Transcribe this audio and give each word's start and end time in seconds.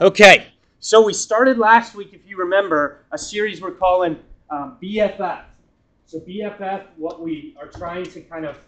Okay, 0.00 0.46
so 0.78 1.04
we 1.04 1.12
started 1.12 1.58
last 1.58 1.94
week, 1.94 2.14
if 2.14 2.26
you 2.26 2.38
remember, 2.38 3.04
a 3.12 3.18
series 3.18 3.60
we're 3.60 3.72
calling 3.72 4.18
um, 4.48 4.78
BFF. 4.82 5.42
So, 6.06 6.20
BFF, 6.20 6.84
what 6.96 7.20
we 7.20 7.54
are 7.60 7.66
trying 7.66 8.06
to 8.06 8.22
kind 8.22 8.46
of 8.46 8.58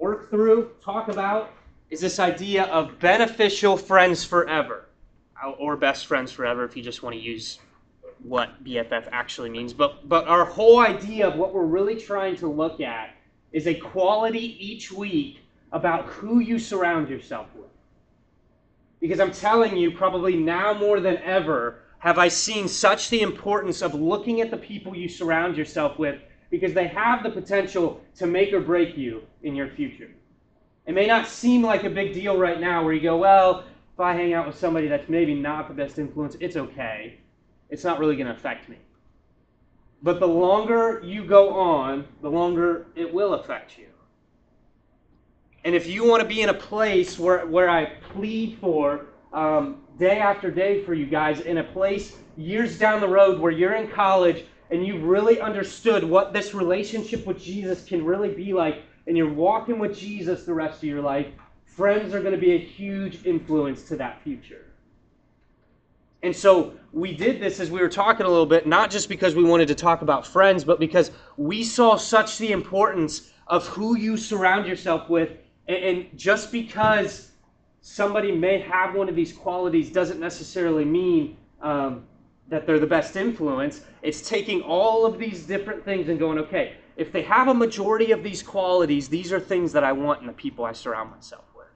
work 0.00 0.30
through, 0.30 0.70
talk 0.80 1.08
about, 1.08 1.50
is 1.90 2.00
this 2.00 2.20
idea 2.20 2.66
of 2.66 2.96
beneficial 3.00 3.76
friends 3.76 4.22
forever, 4.22 4.86
or 5.58 5.76
best 5.76 6.06
friends 6.06 6.30
forever 6.30 6.64
if 6.64 6.76
you 6.76 6.82
just 6.84 7.02
want 7.02 7.16
to 7.16 7.20
use 7.20 7.58
what 8.22 8.62
BFF 8.62 9.08
actually 9.10 9.50
means. 9.50 9.72
But, 9.72 10.08
but 10.08 10.28
our 10.28 10.44
whole 10.44 10.78
idea 10.78 11.26
of 11.26 11.34
what 11.34 11.52
we're 11.52 11.66
really 11.66 11.96
trying 11.96 12.36
to 12.36 12.46
look 12.46 12.80
at 12.80 13.16
is 13.50 13.66
a 13.66 13.74
quality 13.74 14.64
each 14.64 14.92
week 14.92 15.40
about 15.72 16.04
who 16.04 16.38
you 16.38 16.60
surround 16.60 17.08
yourself 17.08 17.48
with. 17.56 17.66
Because 19.06 19.20
I'm 19.20 19.30
telling 19.30 19.76
you, 19.76 19.92
probably 19.92 20.34
now 20.34 20.74
more 20.74 20.98
than 20.98 21.18
ever, 21.18 21.78
have 22.00 22.18
I 22.18 22.26
seen 22.26 22.66
such 22.66 23.08
the 23.08 23.22
importance 23.22 23.80
of 23.80 23.94
looking 23.94 24.40
at 24.40 24.50
the 24.50 24.56
people 24.56 24.96
you 24.96 25.08
surround 25.08 25.56
yourself 25.56 25.96
with 25.96 26.20
because 26.50 26.74
they 26.74 26.88
have 26.88 27.22
the 27.22 27.30
potential 27.30 28.00
to 28.16 28.26
make 28.26 28.52
or 28.52 28.58
break 28.58 28.96
you 28.96 29.22
in 29.44 29.54
your 29.54 29.68
future. 29.68 30.10
It 30.86 30.94
may 30.94 31.06
not 31.06 31.28
seem 31.28 31.62
like 31.62 31.84
a 31.84 31.88
big 31.88 32.14
deal 32.14 32.36
right 32.36 32.60
now 32.60 32.82
where 32.82 32.94
you 32.94 33.00
go, 33.00 33.16
well, 33.16 33.62
if 33.94 34.00
I 34.00 34.12
hang 34.12 34.34
out 34.34 34.44
with 34.44 34.58
somebody 34.58 34.88
that's 34.88 35.08
maybe 35.08 35.34
not 35.34 35.68
the 35.68 35.74
best 35.74 36.00
influence, 36.00 36.36
it's 36.40 36.56
okay. 36.56 37.20
It's 37.70 37.84
not 37.84 38.00
really 38.00 38.16
going 38.16 38.26
to 38.26 38.34
affect 38.34 38.68
me. 38.68 38.78
But 40.02 40.18
the 40.18 40.26
longer 40.26 41.00
you 41.04 41.24
go 41.24 41.54
on, 41.54 42.08
the 42.22 42.28
longer 42.28 42.86
it 42.96 43.14
will 43.14 43.34
affect 43.34 43.78
you. 43.78 43.86
And 45.64 45.74
if 45.74 45.86
you 45.86 46.04
want 46.04 46.22
to 46.22 46.28
be 46.28 46.42
in 46.42 46.48
a 46.48 46.54
place 46.54 47.18
where, 47.18 47.46
where 47.46 47.68
I 47.68 47.86
plead 48.12 48.58
for 48.60 49.06
um, 49.32 49.82
day 49.98 50.18
after 50.18 50.50
day 50.50 50.84
for 50.84 50.94
you 50.94 51.06
guys, 51.06 51.40
in 51.40 51.58
a 51.58 51.64
place 51.64 52.16
years 52.36 52.78
down 52.78 53.00
the 53.00 53.08
road 53.08 53.40
where 53.40 53.52
you're 53.52 53.74
in 53.74 53.88
college 53.88 54.44
and 54.70 54.86
you've 54.86 55.02
really 55.02 55.40
understood 55.40 56.04
what 56.04 56.32
this 56.32 56.54
relationship 56.54 57.26
with 57.26 57.40
Jesus 57.40 57.84
can 57.84 58.04
really 58.04 58.32
be 58.32 58.52
like, 58.52 58.82
and 59.06 59.16
you're 59.16 59.32
walking 59.32 59.78
with 59.78 59.96
Jesus 59.96 60.44
the 60.44 60.54
rest 60.54 60.78
of 60.78 60.84
your 60.84 61.02
life, 61.02 61.26
friends 61.64 62.14
are 62.14 62.20
going 62.20 62.34
to 62.34 62.40
be 62.40 62.54
a 62.54 62.58
huge 62.58 63.24
influence 63.24 63.82
to 63.84 63.96
that 63.96 64.22
future. 64.22 64.66
And 66.22 66.34
so 66.34 66.72
we 66.92 67.14
did 67.14 67.40
this 67.40 67.60
as 67.60 67.70
we 67.70 67.80
were 67.80 67.88
talking 67.88 68.26
a 68.26 68.28
little 68.28 68.46
bit, 68.46 68.66
not 68.66 68.90
just 68.90 69.08
because 69.08 69.34
we 69.34 69.44
wanted 69.44 69.68
to 69.68 69.74
talk 69.74 70.02
about 70.02 70.26
friends, 70.26 70.64
but 70.64 70.80
because 70.80 71.12
we 71.36 71.62
saw 71.62 71.96
such 71.96 72.38
the 72.38 72.50
importance 72.52 73.30
of 73.46 73.66
who 73.68 73.96
you 73.96 74.16
surround 74.16 74.66
yourself 74.66 75.08
with 75.08 75.30
and, 75.68 76.06
just 76.16 76.52
because 76.52 77.32
somebody 77.80 78.32
may 78.32 78.58
have 78.60 78.94
one 78.94 79.08
of 79.08 79.16
these 79.16 79.32
qualities 79.32 79.90
doesn't 79.90 80.20
necessarily 80.20 80.84
mean 80.84 81.36
um, 81.62 82.04
that 82.48 82.66
they're 82.66 82.78
the 82.78 82.86
best 82.86 83.16
influence. 83.16 83.82
It's 84.02 84.28
taking 84.28 84.62
all 84.62 85.06
of 85.06 85.18
these 85.18 85.44
different 85.44 85.84
things 85.84 86.08
and 86.08 86.18
going, 86.18 86.38
okay, 86.38 86.76
if 86.96 87.12
they 87.12 87.22
have 87.22 87.48
a 87.48 87.54
majority 87.54 88.12
of 88.12 88.22
these 88.22 88.42
qualities, 88.42 89.08
these 89.08 89.32
are 89.32 89.40
things 89.40 89.72
that 89.72 89.84
I 89.84 89.92
want 89.92 90.20
in 90.20 90.26
the 90.26 90.32
people 90.32 90.64
I 90.64 90.72
surround 90.72 91.10
myself 91.10 91.44
with. 91.56 91.66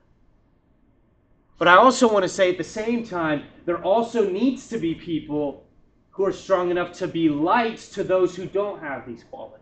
But 1.58 1.69
I 1.69 1.77
also 1.77 2.10
want 2.10 2.22
to 2.22 2.28
say 2.28 2.50
at 2.50 2.58
the 2.58 2.64
same 2.64 3.04
time, 3.04 3.44
there 3.66 3.82
also 3.82 4.28
needs 4.28 4.69
to 4.69 4.78
be 4.78 4.94
people 4.94 5.66
who 6.10 6.25
are 6.25 6.32
strong 6.32 6.70
enough 6.70 6.92
to 6.94 7.08
be 7.08 7.28
lights 7.28 7.88
to 7.91 8.04
those 8.04 8.34
who 8.34 8.47
don't 8.47 8.80
have 8.80 9.06
these 9.06 9.25
qualities 9.25 9.60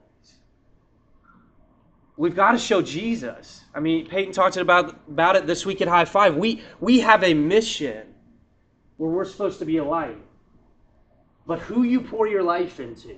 we've 2.19 2.37
got 2.37 2.53
to 2.53 2.59
show 2.59 2.83
Jesus. 2.83 3.65
I 3.75 3.81
mean, 3.81 4.07
Peyton 4.07 4.33
talked 4.33 4.59
about, 4.59 5.01
about 5.09 5.37
it 5.37 5.47
this 5.47 5.65
week 5.65 5.81
at 5.81 5.89
High 5.89 6.05
Five. 6.05 6.37
We, 6.37 6.61
we 6.81 6.99
have 7.01 7.25
a 7.25 7.33
mission 7.33 8.07
where 8.99 9.09
we're 9.09 9.25
supposed 9.25 9.61
to 9.61 9.65
be 9.65 9.79
a 9.79 9.85
light. 9.85 10.19
But 11.47 11.61
who 11.61 11.85
you 11.85 12.03
pour 12.03 12.27
your 12.27 12.43
life 12.43 12.81
into, 12.81 13.17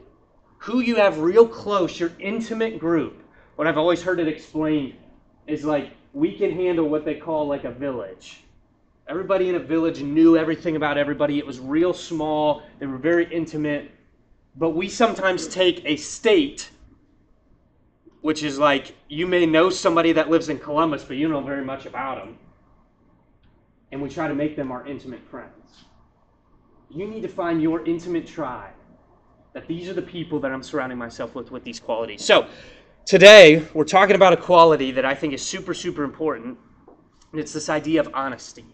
who 0.59 0.81
you 0.81 0.97
have 0.97 1.19
real 1.19 1.49
close, 1.49 1.99
your 1.99 2.13
intimate 2.21 2.79
group, 2.79 3.25
what 3.57 3.67
I've 3.67 3.79
always 3.79 4.03
heard 4.03 4.21
it 4.21 4.29
explained 4.29 4.95
is 5.49 5.65
like 5.65 5.91
we 6.13 6.37
can 6.37 6.53
handle 6.53 6.89
what 6.89 7.05
they 7.05 7.15
call 7.15 7.49
like 7.49 7.65
a 7.65 7.73
village. 7.73 8.45
Everybody 9.09 9.49
in 9.49 9.57
a 9.57 9.61
village 9.61 10.03
knew 10.03 10.37
everything 10.37 10.77
about 10.77 10.97
everybody. 10.97 11.39
It 11.39 11.47
was 11.47 11.59
real 11.59 11.93
small, 11.93 12.63
they 12.79 12.87
were 12.87 12.99
very 12.99 13.33
intimate. 13.33 13.91
But 14.57 14.71
we 14.71 14.89
sometimes 14.89 15.49
take 15.49 15.83
a 15.85 15.97
state 15.97 16.71
which 18.23 18.43
is 18.43 18.59
like 18.59 18.95
you 19.09 19.27
may 19.27 19.47
know 19.47 19.71
somebody 19.71 20.13
that 20.13 20.31
lives 20.31 20.49
in 20.49 20.59
Columbus, 20.59 21.05
but 21.05 21.17
you 21.17 21.29
don't 21.29 21.41
know 21.43 21.47
very 21.47 21.65
much 21.65 21.87
about 21.87 22.19
them. 22.19 22.37
And 23.93 24.01
we 24.01 24.09
try 24.09 24.29
to 24.29 24.35
make 24.35 24.57
them 24.57 24.71
our 24.71 24.87
intimate 24.87 25.23
friends. 25.29 25.85
You 26.91 27.07
need 27.07 27.23
to 27.23 27.29
find 27.29 27.63
your 27.63 27.85
intimate 27.87 28.27
tribe. 28.27 28.73
That 29.53 29.67
these 29.67 29.89
are 29.89 29.95
the 29.95 30.03
people 30.03 30.39
that 30.41 30.53
I'm 30.53 30.63
surrounding 30.63 30.99
myself 30.99 31.35
with 31.35 31.51
with 31.51 31.65
these 31.65 31.81
qualities. 31.81 32.25
So, 32.25 32.47
today 33.05 33.67
we're 33.75 33.85
talking 33.85 34.15
about 34.15 34.33
a 34.33 34.37
quality 34.37 34.93
that 34.93 35.05
I 35.05 35.15
think 35.15 35.35
is 35.35 35.43
super, 35.43 35.75
super 35.75 36.05
important, 36.05 36.57
and 37.33 37.41
it's 37.41 37.53
this 37.53 37.69
idea 37.69 38.01
of 38.01 38.11
honesty. 38.15 38.65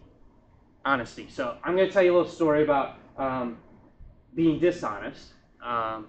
Honesty. 0.85 1.27
So, 1.31 1.57
I'm 1.63 1.75
going 1.75 1.87
to 1.87 1.93
tell 1.93 2.03
you 2.03 2.13
a 2.13 2.17
little 2.17 2.31
story 2.31 2.63
about 2.63 2.97
um, 3.17 3.57
being 4.35 4.59
dishonest. 4.59 5.33
Um, 5.63 6.07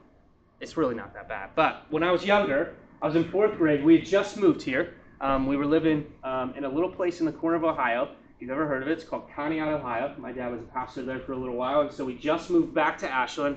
it's 0.60 0.76
really 0.76 0.94
not 0.94 1.14
that 1.14 1.28
bad. 1.28 1.50
But 1.54 1.86
when 1.88 2.02
I 2.02 2.12
was 2.12 2.24
younger, 2.24 2.74
I 3.00 3.06
was 3.06 3.14
in 3.14 3.30
fourth 3.30 3.56
grade. 3.56 3.84
We 3.84 3.96
had 3.96 4.06
just 4.06 4.36
moved 4.36 4.60
here. 4.60 4.94
Um, 5.20 5.46
we 5.46 5.56
were 5.56 5.66
living 5.66 6.06
um, 6.24 6.52
in 6.56 6.64
a 6.64 6.68
little 6.68 6.90
place 6.90 7.20
in 7.20 7.26
the 7.26 7.32
corner 7.32 7.56
of 7.56 7.62
Ohio. 7.62 8.04
If 8.04 8.42
you've 8.42 8.50
ever 8.50 8.66
heard 8.66 8.82
of 8.82 8.88
it, 8.88 8.92
it's 8.92 9.04
called 9.04 9.28
Conneaut, 9.30 9.68
Ohio. 9.68 10.14
My 10.18 10.32
dad 10.32 10.50
was 10.50 10.60
a 10.60 10.64
pastor 10.64 11.04
there 11.04 11.20
for 11.20 11.32
a 11.32 11.36
little 11.36 11.54
while, 11.54 11.82
and 11.82 11.92
so 11.92 12.04
we 12.04 12.16
just 12.16 12.50
moved 12.50 12.74
back 12.74 12.98
to 12.98 13.08
Ashland. 13.08 13.56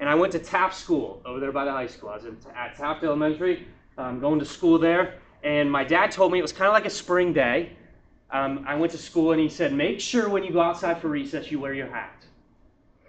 And 0.00 0.08
I 0.08 0.14
went 0.16 0.32
to 0.32 0.40
Taft 0.40 0.76
School 0.76 1.22
over 1.24 1.38
there 1.38 1.52
by 1.52 1.64
the 1.64 1.70
high 1.70 1.86
school. 1.86 2.08
I 2.08 2.16
was 2.16 2.24
at 2.24 2.76
Taft 2.76 3.04
Elementary, 3.04 3.66
um, 3.96 4.18
going 4.18 4.40
to 4.40 4.44
school 4.44 4.78
there. 4.78 5.14
And 5.44 5.70
my 5.70 5.84
dad 5.84 6.10
told 6.10 6.32
me 6.32 6.38
it 6.38 6.42
was 6.42 6.52
kind 6.52 6.66
of 6.66 6.74
like 6.74 6.86
a 6.86 6.90
spring 6.90 7.32
day. 7.32 7.76
Um, 8.32 8.64
I 8.66 8.74
went 8.74 8.92
to 8.92 8.98
school, 8.98 9.32
and 9.32 9.40
he 9.40 9.48
said, 9.48 9.72
"Make 9.72 10.00
sure 10.00 10.28
when 10.28 10.42
you 10.42 10.52
go 10.52 10.60
outside 10.60 11.00
for 11.00 11.08
recess, 11.08 11.50
you 11.50 11.60
wear 11.60 11.74
your 11.74 11.88
hat." 11.88 12.24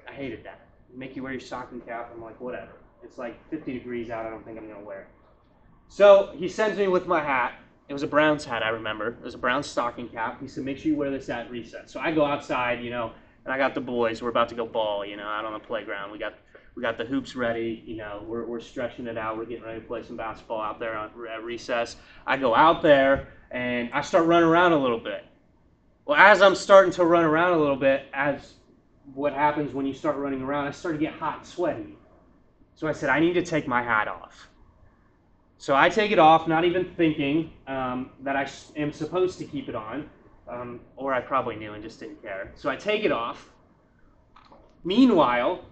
I 0.07 0.11
hated 0.11 0.43
that. 0.43 0.59
Make 0.93 1.15
you 1.15 1.23
wear 1.23 1.31
your 1.31 1.41
stocking 1.41 1.81
cap. 1.81 2.11
I'm 2.13 2.21
like, 2.21 2.39
whatever. 2.39 2.73
It's 3.03 3.17
like 3.17 3.37
50 3.49 3.73
degrees 3.73 4.09
out. 4.09 4.25
I 4.25 4.29
don't 4.29 4.43
think 4.45 4.57
I'm 4.57 4.67
gonna 4.67 4.83
wear 4.83 5.01
it. 5.01 5.07
So 5.91 6.31
he 6.37 6.47
sends 6.47 6.77
me 6.77 6.87
with 6.87 7.05
my 7.05 7.21
hat. 7.21 7.55
It 7.89 7.93
was 7.93 8.01
a 8.01 8.07
Browns 8.07 8.45
hat, 8.45 8.63
I 8.63 8.69
remember. 8.69 9.09
It 9.09 9.23
was 9.25 9.33
a 9.33 9.37
brown 9.37 9.61
stocking 9.61 10.07
cap. 10.07 10.39
He 10.39 10.47
said, 10.47 10.63
make 10.63 10.77
sure 10.77 10.87
you 10.87 10.95
wear 10.95 11.11
this 11.11 11.27
at 11.27 11.51
recess. 11.51 11.91
So 11.91 11.99
I 11.99 12.13
go 12.13 12.23
outside, 12.23 12.81
you 12.81 12.89
know, 12.89 13.11
and 13.43 13.53
I 13.53 13.57
got 13.57 13.75
the 13.75 13.81
boys. 13.81 14.21
We're 14.21 14.29
about 14.29 14.47
to 14.49 14.55
go 14.55 14.65
ball, 14.65 15.05
you 15.05 15.17
know, 15.17 15.25
out 15.25 15.43
on 15.43 15.51
the 15.51 15.59
playground. 15.59 16.09
We 16.09 16.17
got 16.17 16.35
we 16.75 16.81
got 16.81 16.97
the 16.97 17.03
hoops 17.03 17.35
ready. 17.35 17.83
You 17.85 17.97
know, 17.97 18.23
we're, 18.25 18.45
we're 18.45 18.61
stretching 18.61 19.05
it 19.05 19.17
out. 19.17 19.35
We're 19.35 19.43
getting 19.43 19.65
ready 19.65 19.81
to 19.81 19.85
play 19.85 20.01
some 20.01 20.15
basketball 20.15 20.61
out 20.61 20.79
there 20.79 20.95
on, 20.95 21.11
at 21.29 21.43
recess. 21.43 21.97
I 22.25 22.37
go 22.37 22.55
out 22.55 22.81
there 22.81 23.27
and 23.51 23.89
I 23.91 23.99
start 23.99 24.25
running 24.27 24.47
around 24.47 24.71
a 24.71 24.79
little 24.79 24.97
bit. 24.97 25.25
Well, 26.05 26.17
as 26.17 26.41
I'm 26.41 26.55
starting 26.55 26.93
to 26.93 27.03
run 27.03 27.25
around 27.25 27.51
a 27.51 27.57
little 27.57 27.75
bit, 27.75 28.05
as 28.13 28.53
what 29.13 29.33
happens 29.33 29.73
when 29.73 29.85
you 29.85 29.93
start 29.93 30.15
running 30.15 30.41
around, 30.41 30.67
I 30.67 30.71
start 30.71 30.95
to 30.95 30.99
get 31.01 31.11
hot 31.15 31.39
and 31.39 31.45
sweaty. 31.45 31.97
So 32.75 32.87
I 32.87 32.93
said, 32.93 33.09
I 33.09 33.19
need 33.19 33.33
to 33.33 33.43
take 33.43 33.67
my 33.67 33.83
hat 33.83 34.07
off. 34.07 34.47
So 35.61 35.75
I 35.75 35.89
take 35.89 36.09
it 36.09 36.17
off, 36.17 36.47
not 36.47 36.65
even 36.65 36.85
thinking 36.97 37.51
um, 37.67 38.09
that 38.23 38.35
I 38.35 38.49
am 38.75 38.91
supposed 38.91 39.37
to 39.37 39.45
keep 39.45 39.69
it 39.69 39.75
on, 39.75 40.09
um, 40.49 40.79
or 40.95 41.13
I 41.13 41.21
probably 41.21 41.55
knew 41.55 41.73
and 41.73 41.83
just 41.83 41.99
didn't 41.99 42.19
care. 42.19 42.51
So 42.55 42.67
I 42.67 42.75
take 42.75 43.03
it 43.03 43.11
off. 43.11 43.47
Meanwhile, 44.83 45.63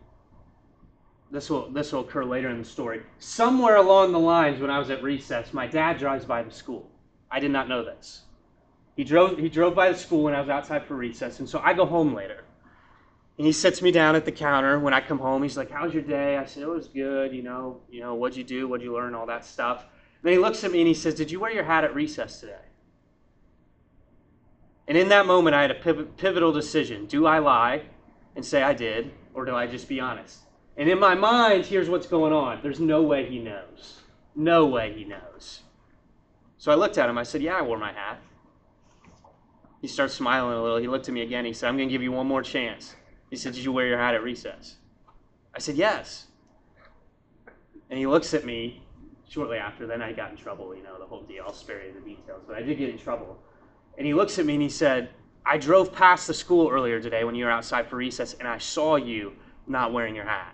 this 1.32 1.50
will 1.50 1.72
this 1.72 1.92
will 1.92 2.02
occur 2.02 2.24
later 2.24 2.50
in 2.50 2.60
the 2.60 2.66
story. 2.66 3.02
Somewhere 3.18 3.78
along 3.78 4.12
the 4.12 4.20
lines, 4.20 4.62
when 4.62 4.70
I 4.70 4.78
was 4.78 4.92
at 4.92 5.02
recess, 5.02 5.54
my 5.54 5.66
dad 5.66 5.98
drives 5.98 6.24
by 6.24 6.44
the 6.44 6.52
school. 6.52 6.88
I 7.32 7.40
did 7.40 7.50
not 7.50 7.68
know 7.68 7.84
this. 7.84 8.26
He 8.96 9.04
drove 9.04 9.40
he 9.40 9.50
drove 9.50 9.74
by 9.74 9.90
the 9.92 9.98
school 9.98 10.26
when 10.26 10.36
I 10.36 10.40
was 10.40 10.52
outside 10.52 10.86
for 10.86 10.98
recess, 10.98 11.40
and 11.40 11.50
so 11.50 11.62
I 11.64 11.74
go 11.74 11.88
home 11.88 12.14
later. 12.14 12.44
And 13.40 13.46
he 13.46 13.54
sits 13.54 13.82
me 13.82 13.90
down 13.90 14.18
at 14.18 14.26
the 14.26 14.34
counter 14.34 14.78
when 14.80 14.94
I 14.94 15.00
come 15.00 15.18
home. 15.18 15.44
He's 15.44 15.56
like, 15.56 15.72
"How's 15.72 15.94
your 15.94 16.04
day?" 16.04 16.36
I 16.36 16.44
said, 16.44 16.62
"It 16.62 16.68
was 16.68 16.90
good. 16.90 17.34
You 17.34 17.42
know, 17.42 17.80
you 17.90 18.02
know, 18.02 18.14
what'd 18.14 18.38
you 18.38 18.44
do? 18.44 18.68
What'd 18.68 18.84
you 18.84 18.94
learn? 18.94 19.16
All 19.16 19.26
that 19.28 19.46
stuff." 19.46 19.84
And 19.84 20.24
then 20.24 20.34
he 20.34 20.40
looks 20.40 20.66
at 20.66 20.74
me 20.74 20.80
and 20.80 20.88
he 20.90 20.94
says, 20.94 21.16
"Did 21.16 21.32
you 21.32 21.40
wear 21.40 21.50
your 21.50 21.64
hat 21.64 21.86
at 21.86 21.96
recess 21.96 22.42
today?" 22.42 22.66
And 24.90 24.98
in 24.98 25.08
that 25.08 25.26
moment, 25.26 25.56
I 25.56 25.62
had 25.62 25.72
a 25.72 26.04
pivotal 26.18 26.52
decision: 26.52 27.06
Do 27.06 27.28
I 27.28 27.40
lie 27.40 27.84
and 28.36 28.44
say 28.44 28.62
I 28.62 28.74
did, 28.74 29.14
or 29.34 29.46
do 29.46 29.56
I 29.56 29.68
just 29.68 29.88
be 29.88 30.02
honest? 30.02 30.40
And 30.76 30.90
in 30.90 31.00
my 31.00 31.16
mind, 31.16 31.66
here's 31.66 31.90
what's 31.90 32.08
going 32.08 32.34
on. 32.34 32.60
There's 32.62 32.82
no 32.82 33.04
way 33.04 33.26
he 33.26 33.40
knows. 33.40 34.02
No 34.36 34.66
way 34.66 34.92
he 34.92 35.06
knows. 35.06 35.62
So 36.58 36.74
I 36.74 36.76
looked 36.76 36.98
at 36.98 37.10
him. 37.10 37.18
I 37.18 37.24
said, 37.24 37.42
"Yeah, 37.42 37.56
I 37.58 37.62
wore 37.62 37.78
my 37.78 37.94
hat." 37.94 38.20
He 39.82 39.88
starts 39.88 40.14
smiling 40.14 40.58
a 40.58 40.62
little. 40.62 40.78
He 40.78 40.90
looked 40.90 41.08
at 41.08 41.14
me 41.14 41.22
again. 41.22 41.46
He 41.46 41.54
said, 41.54 41.70
"I'm 41.70 41.78
going 41.78 41.88
to 41.88 41.94
give 41.94 42.04
you 42.04 42.12
one 42.12 42.28
more 42.28 42.44
chance." 42.44 42.98
He 43.30 43.36
said, 43.36 43.54
Did 43.54 43.64
you 43.64 43.72
wear 43.72 43.88
your 43.88 43.98
hat 43.98 44.16
at 44.16 44.24
recess? 44.24 44.76
I 45.56 45.60
said, 45.60 45.76
Yes. 45.76 46.28
And 47.90 47.98
he 47.98 48.06
looks 48.06 48.34
at 48.34 48.46
me 48.46 48.84
shortly 49.28 49.58
after. 49.58 49.88
Then 49.88 50.02
I 50.02 50.12
got 50.12 50.32
in 50.32 50.38
trouble, 50.38 50.76
you 50.76 50.84
know, 50.84 51.00
the 51.00 51.06
whole 51.06 51.24
deal. 51.24 51.44
I'll 51.46 51.54
spare 51.54 51.86
you 51.86 51.94
the 51.94 52.02
details, 52.02 52.44
but 52.48 52.56
I 52.56 52.62
did 52.62 52.78
get 52.78 52.90
in 52.90 52.98
trouble. 52.98 53.38
And 53.98 54.06
he 54.06 54.14
looks 54.14 54.38
at 54.40 54.46
me 54.46 54.54
and 54.54 54.62
he 54.62 54.70
said, 54.70 55.10
I 55.46 55.58
drove 55.58 55.94
past 55.94 56.28
the 56.28 56.34
school 56.34 56.70
earlier 56.70 57.02
today 57.02 57.24
when 57.24 57.36
you 57.36 57.46
were 57.46 57.52
outside 57.52 57.88
for 57.88 57.96
recess, 57.96 58.34
and 58.34 58.48
I 58.48 58.58
saw 58.58 58.98
you 58.98 59.34
not 59.68 59.92
wearing 59.94 60.16
your 60.16 60.26
hat. 60.26 60.54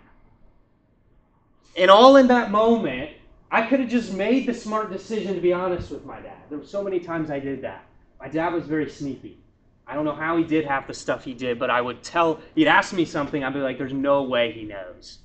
And 1.77 1.91
all 1.91 2.15
in 2.15 2.27
that 2.27 2.51
moment, 2.51 3.11
I 3.51 3.65
could 3.65 3.79
have 3.79 3.89
just 3.89 4.13
made 4.13 4.47
the 4.47 4.53
smart 4.53 4.91
decision 4.91 5.35
to 5.35 5.41
be 5.41 5.51
honest 5.51 5.91
with 5.91 6.05
my 6.05 6.19
dad. 6.19 6.37
There 6.49 6.57
were 6.57 6.65
so 6.65 6.83
many 6.83 6.99
times 6.99 7.29
I 7.29 7.39
did 7.39 7.61
that. 7.63 7.85
My 8.19 8.27
dad 8.29 8.53
was 8.53 8.65
very 8.65 8.89
sneaky. 8.89 9.37
I 9.87 9.93
don't 9.93 10.05
know 10.05 10.15
how 10.15 10.37
he 10.37 10.43
did 10.43 10.65
half 10.65 10.87
the 10.87 10.93
stuff 10.93 11.23
he 11.23 11.33
did, 11.33 11.59
but 11.59 11.69
I 11.69 11.79
would 11.79 12.01
tell, 12.01 12.39
he'd 12.55 12.67
ask 12.67 12.93
me 12.93 13.05
something, 13.05 13.43
I'd 13.43 13.53
be 13.53 13.59
like, 13.59 13.77
there's 13.77 13.93
no 13.93 14.23
way 14.23 14.51
he 14.51 14.63
knows. 14.63 15.19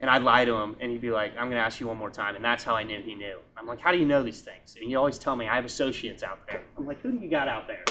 And 0.00 0.08
I'd 0.10 0.22
lie 0.22 0.44
to 0.44 0.54
him, 0.54 0.76
and 0.80 0.90
he'd 0.90 1.00
be 1.00 1.10
like, 1.10 1.32
I'm 1.32 1.46
going 1.46 1.56
to 1.56 1.64
ask 1.64 1.80
you 1.80 1.88
one 1.88 1.96
more 1.96 2.10
time. 2.10 2.36
And 2.36 2.44
that's 2.44 2.62
how 2.62 2.74
I 2.74 2.82
knew 2.82 3.00
he 3.02 3.14
knew. 3.14 3.38
I'm 3.56 3.66
like, 3.66 3.80
how 3.80 3.90
do 3.92 3.98
you 3.98 4.06
know 4.06 4.22
these 4.22 4.40
things? 4.40 4.74
And 4.76 4.84
he'd 4.84 4.94
always 4.94 5.18
tell 5.18 5.34
me, 5.34 5.48
I 5.48 5.56
have 5.56 5.64
associates 5.64 6.22
out 6.22 6.38
there. 6.46 6.62
I'm 6.76 6.86
like, 6.86 7.00
who 7.02 7.12
do 7.12 7.18
you 7.18 7.30
got 7.30 7.48
out 7.48 7.66
there? 7.66 7.84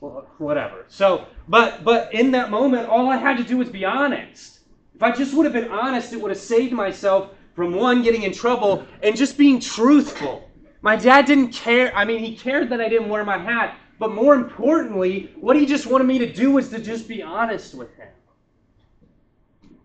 Well, 0.00 0.28
whatever. 0.38 0.84
So, 0.88 1.26
but, 1.48 1.82
but 1.82 2.12
in 2.14 2.30
that 2.32 2.50
moment, 2.50 2.88
all 2.88 3.08
I 3.08 3.16
had 3.16 3.36
to 3.38 3.44
do 3.44 3.56
was 3.56 3.70
be 3.70 3.84
honest. 3.84 4.60
If 4.94 5.02
I 5.02 5.10
just 5.10 5.34
would 5.34 5.44
have 5.46 5.52
been 5.52 5.70
honest, 5.70 6.12
it 6.12 6.20
would 6.20 6.30
have 6.30 6.38
saved 6.38 6.72
myself 6.72 7.30
from 7.54 7.74
one, 7.74 8.02
getting 8.02 8.22
in 8.22 8.32
trouble, 8.32 8.86
and 9.02 9.16
just 9.16 9.38
being 9.38 9.60
truthful. 9.60 10.48
My 10.82 10.96
dad 10.96 11.26
didn't 11.26 11.52
care. 11.52 11.94
I 11.96 12.04
mean, 12.04 12.20
he 12.20 12.36
cared 12.36 12.68
that 12.70 12.80
I 12.80 12.88
didn't 12.88 13.08
wear 13.08 13.24
my 13.24 13.38
hat, 13.38 13.76
but 13.98 14.12
more 14.12 14.34
importantly, 14.34 15.30
what 15.40 15.56
he 15.56 15.66
just 15.66 15.86
wanted 15.86 16.04
me 16.04 16.18
to 16.18 16.32
do 16.32 16.52
was 16.52 16.68
to 16.70 16.78
just 16.78 17.06
be 17.08 17.22
honest 17.22 17.74
with 17.74 17.94
him. 17.96 18.08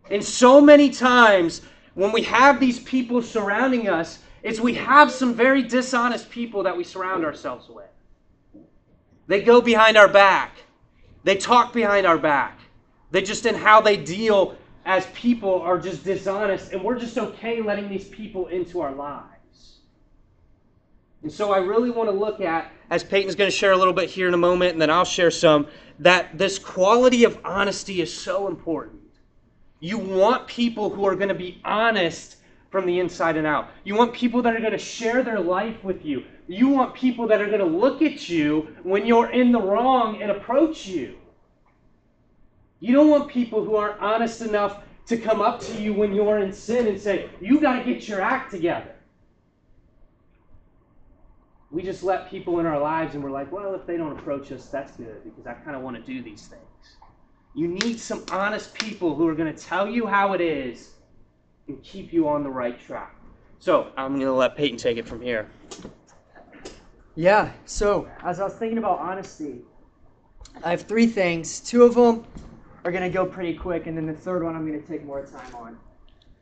And 0.09 0.23
so 0.23 0.59
many 0.59 0.89
times 0.89 1.61
when 1.93 2.11
we 2.11 2.23
have 2.23 2.59
these 2.59 2.79
people 2.79 3.21
surrounding 3.21 3.87
us, 3.87 4.19
it's 4.41 4.59
we 4.59 4.73
have 4.75 5.11
some 5.11 5.33
very 5.33 5.61
dishonest 5.61 6.29
people 6.29 6.63
that 6.63 6.75
we 6.75 6.83
surround 6.83 7.25
ourselves 7.25 7.69
with. 7.69 7.85
They 9.27 9.41
go 9.41 9.61
behind 9.61 9.97
our 9.97 10.07
back. 10.07 10.55
They 11.23 11.35
talk 11.35 11.73
behind 11.73 12.07
our 12.07 12.17
back. 12.17 12.59
They 13.11 13.21
just 13.21 13.45
in 13.45 13.55
how 13.55 13.81
they 13.81 13.97
deal 13.97 14.55
as 14.85 15.05
people 15.07 15.61
are 15.61 15.77
just 15.77 16.03
dishonest, 16.03 16.71
and 16.71 16.81
we're 16.83 16.97
just 16.97 17.17
okay 17.17 17.61
letting 17.61 17.89
these 17.89 18.07
people 18.07 18.47
into 18.47 18.81
our 18.81 18.93
lives. 18.93 19.38
And 21.21 21.31
so 21.31 21.51
I 21.51 21.57
really 21.57 21.89
want 21.89 22.09
to 22.09 22.15
look 22.15 22.39
at, 22.39 22.71
as 22.89 23.03
Peyton's 23.03 23.35
going 23.35 23.49
to 23.49 23.55
share 23.55 23.71
a 23.71 23.77
little 23.77 23.93
bit 23.93 24.09
here 24.09 24.27
in 24.27 24.33
a 24.33 24.37
moment, 24.37 24.73
and 24.73 24.81
then 24.81 24.89
I'll 24.89 25.05
share 25.05 25.31
some, 25.31 25.67
that 25.99 26.37
this 26.37 26.57
quality 26.57 27.25
of 27.25 27.37
honesty 27.43 28.01
is 28.01 28.13
so 28.13 28.47
important. 28.47 29.01
You 29.81 29.97
want 29.97 30.47
people 30.47 30.89
who 30.89 31.05
are 31.05 31.15
going 31.15 31.29
to 31.29 31.35
be 31.35 31.61
honest 31.65 32.37
from 32.69 32.85
the 32.85 32.99
inside 32.99 33.35
and 33.35 33.47
out. 33.47 33.69
You 33.83 33.95
want 33.95 34.13
people 34.13 34.41
that 34.43 34.55
are 34.55 34.59
going 34.59 34.71
to 34.71 34.77
share 34.77 35.23
their 35.23 35.39
life 35.39 35.83
with 35.83 36.05
you. 36.05 36.23
You 36.47 36.67
want 36.69 36.93
people 36.93 37.27
that 37.27 37.41
are 37.41 37.47
going 37.47 37.59
to 37.59 37.65
look 37.65 38.01
at 38.01 38.29
you 38.29 38.75
when 38.83 39.05
you're 39.05 39.29
in 39.31 39.51
the 39.51 39.61
wrong 39.61 40.21
and 40.21 40.31
approach 40.31 40.85
you. 40.85 41.15
You 42.79 42.93
don't 42.93 43.09
want 43.09 43.29
people 43.29 43.63
who 43.63 43.75
aren't 43.75 43.99
honest 43.99 44.41
enough 44.41 44.83
to 45.07 45.17
come 45.17 45.41
up 45.41 45.59
to 45.61 45.81
you 45.81 45.93
when 45.93 46.13
you're 46.13 46.39
in 46.39 46.53
sin 46.53 46.87
and 46.87 46.99
say, 46.99 47.29
You 47.41 47.59
got 47.59 47.83
to 47.83 47.83
get 47.83 48.07
your 48.07 48.21
act 48.21 48.51
together. 48.51 48.95
We 51.71 51.83
just 51.83 52.03
let 52.03 52.29
people 52.29 52.59
in 52.59 52.65
our 52.65 52.79
lives 52.79 53.13
and 53.13 53.23
we're 53.23 53.31
like, 53.31 53.51
Well, 53.51 53.75
if 53.75 53.85
they 53.85 53.97
don't 53.97 54.17
approach 54.17 54.51
us, 54.51 54.67
that's 54.67 54.95
good 54.97 55.23
because 55.23 55.45
I 55.45 55.53
kind 55.53 55.75
of 55.75 55.83
want 55.83 55.97
to 55.97 56.01
do 56.01 56.21
these 56.21 56.47
things. 56.47 56.97
You 57.55 57.67
need 57.67 57.99
some 57.99 58.23
honest 58.31 58.73
people 58.73 59.15
who 59.15 59.27
are 59.27 59.35
going 59.35 59.53
to 59.53 59.59
tell 59.59 59.87
you 59.87 60.07
how 60.07 60.33
it 60.33 60.41
is 60.41 60.91
and 61.67 61.81
keep 61.83 62.13
you 62.13 62.27
on 62.27 62.43
the 62.43 62.49
right 62.49 62.79
track. 62.79 63.15
So 63.59 63.91
I'm 63.97 64.13
going 64.13 64.25
to 64.25 64.33
let 64.33 64.55
Peyton 64.55 64.77
take 64.77 64.97
it 64.97 65.07
from 65.07 65.21
here. 65.21 65.49
Yeah, 67.15 67.51
so 67.65 68.09
as 68.23 68.39
I 68.39 68.45
was 68.45 68.53
thinking 68.53 68.77
about 68.77 68.99
honesty, 68.99 69.61
I 70.63 70.71
have 70.71 70.83
three 70.83 71.07
things. 71.07 71.59
Two 71.59 71.83
of 71.83 71.95
them 71.95 72.25
are 72.85 72.91
going 72.91 73.03
to 73.03 73.09
go 73.09 73.25
pretty 73.25 73.53
quick, 73.53 73.87
and 73.87 73.97
then 73.97 74.05
the 74.05 74.13
third 74.13 74.43
one 74.43 74.55
I'm 74.55 74.65
going 74.65 74.81
to 74.81 74.87
take 74.87 75.03
more 75.03 75.25
time 75.25 75.53
on. 75.55 75.77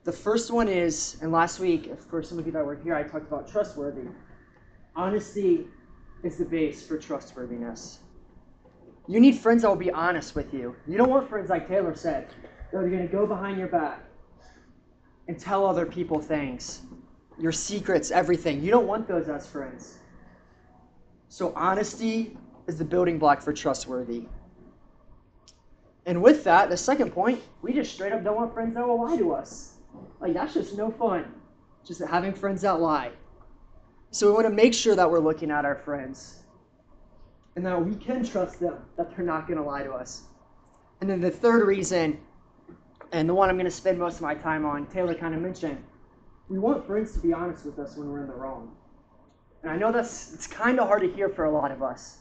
The 0.04 0.12
first 0.12 0.52
one 0.52 0.68
is, 0.68 1.18
and 1.22 1.32
last 1.32 1.60
week, 1.60 1.92
for 2.10 2.22
some 2.22 2.38
of 2.38 2.46
you 2.46 2.52
that 2.52 2.66
were 2.66 2.76
here, 2.76 2.96
I 2.96 3.04
talked 3.04 3.28
about 3.28 3.50
trustworthy. 3.50 4.08
Honesty 4.98 5.68
is 6.24 6.38
the 6.38 6.46
base 6.46 6.86
for 6.86 6.98
trustworthiness. 6.98 8.00
You 9.08 9.20
need 9.20 9.36
friends 9.36 9.62
that 9.62 9.70
will 9.70 9.76
be 9.76 9.92
honest 9.92 10.34
with 10.34 10.52
you. 10.52 10.76
You 10.88 10.98
don't 10.98 11.12
want 11.12 11.30
friends 11.30 11.52
like 11.52 11.68
Taylor 11.68 11.96
said, 11.96 12.28
that 12.72 12.78
are 12.80 12.90
going 12.90 13.08
to 13.08 13.08
go 13.08 13.28
behind 13.28 13.60
your 13.60 13.68
back 13.68 14.02
and 15.28 15.40
tell 15.40 15.68
other 15.68 15.86
people 15.86 16.20
things, 16.20 16.82
your 17.38 17.52
secrets, 17.52 18.10
everything. 18.10 18.64
You 18.64 18.72
don't 18.72 18.88
want 18.88 19.08
those 19.08 19.30
as 19.30 19.46
friends. 19.46 20.00
So, 21.30 21.54
honesty 21.56 22.36
is 22.66 22.80
the 22.80 22.86
building 22.86 23.20
block 23.20 23.42
for 23.42 23.54
trustworthy. 23.54 24.24
And 26.08 26.24
with 26.24 26.44
that, 26.46 26.72
the 26.72 26.78
second 26.78 27.12
point, 27.12 27.40
we 27.62 27.72
just 27.72 27.94
straight 27.94 28.14
up 28.14 28.24
don't 28.24 28.36
want 28.36 28.52
friends 28.52 28.74
that 28.74 28.88
will 28.88 29.06
lie 29.06 29.18
to 29.18 29.34
us. 29.34 29.76
Like, 30.20 30.34
that's 30.34 30.56
just 30.56 30.76
no 30.76 30.90
fun. 30.90 31.32
Just 31.86 32.02
having 32.02 32.34
friends 32.34 32.64
that 32.64 32.80
lie. 32.80 33.12
So, 34.12 34.28
we 34.28 34.34
want 34.34 34.48
to 34.48 34.54
make 34.54 34.74
sure 34.74 34.96
that 34.96 35.10
we're 35.10 35.20
looking 35.20 35.52
at 35.52 35.66
our 35.66 35.76
friends 35.76 36.38
and 37.56 37.66
that 37.66 37.84
we 37.84 37.96
can 37.96 38.24
trust 38.24 38.60
them, 38.60 38.76
that 38.98 39.16
they're 39.16 39.26
not 39.26 39.48
going 39.48 39.58
to 39.58 39.64
lie 39.64 39.84
to 39.84 39.92
us. 39.92 40.24
And 41.02 41.10
then 41.10 41.20
the 41.22 41.32
third 41.32 41.66
reason, 41.68 42.20
and 43.12 43.28
the 43.28 43.34
one 43.34 43.50
I'm 43.50 43.56
going 43.56 43.66
to 43.66 43.72
spend 43.72 44.00
most 44.00 44.16
of 44.16 44.22
my 44.22 44.36
time 44.36 44.66
on, 44.66 44.86
Taylor 44.88 45.14
kind 45.16 45.34
of 45.34 45.42
mentioned, 45.42 45.84
we 46.50 46.60
want 46.60 46.86
friends 46.86 47.14
to 47.14 47.20
be 47.20 47.34
honest 47.34 47.66
with 47.66 47.80
us 47.80 47.96
when 47.96 48.10
we're 48.10 48.22
in 48.22 48.28
the 48.28 48.34
wrong. 48.34 48.76
And 49.64 49.72
I 49.72 49.76
know 49.76 49.92
that's 49.92 50.34
it's 50.34 50.48
kind 50.48 50.80
of 50.80 50.88
hard 50.88 51.02
to 51.02 51.12
hear 51.12 51.30
for 51.30 51.46
a 51.46 51.52
lot 51.52 51.72
of 51.72 51.84
us. 51.84 52.20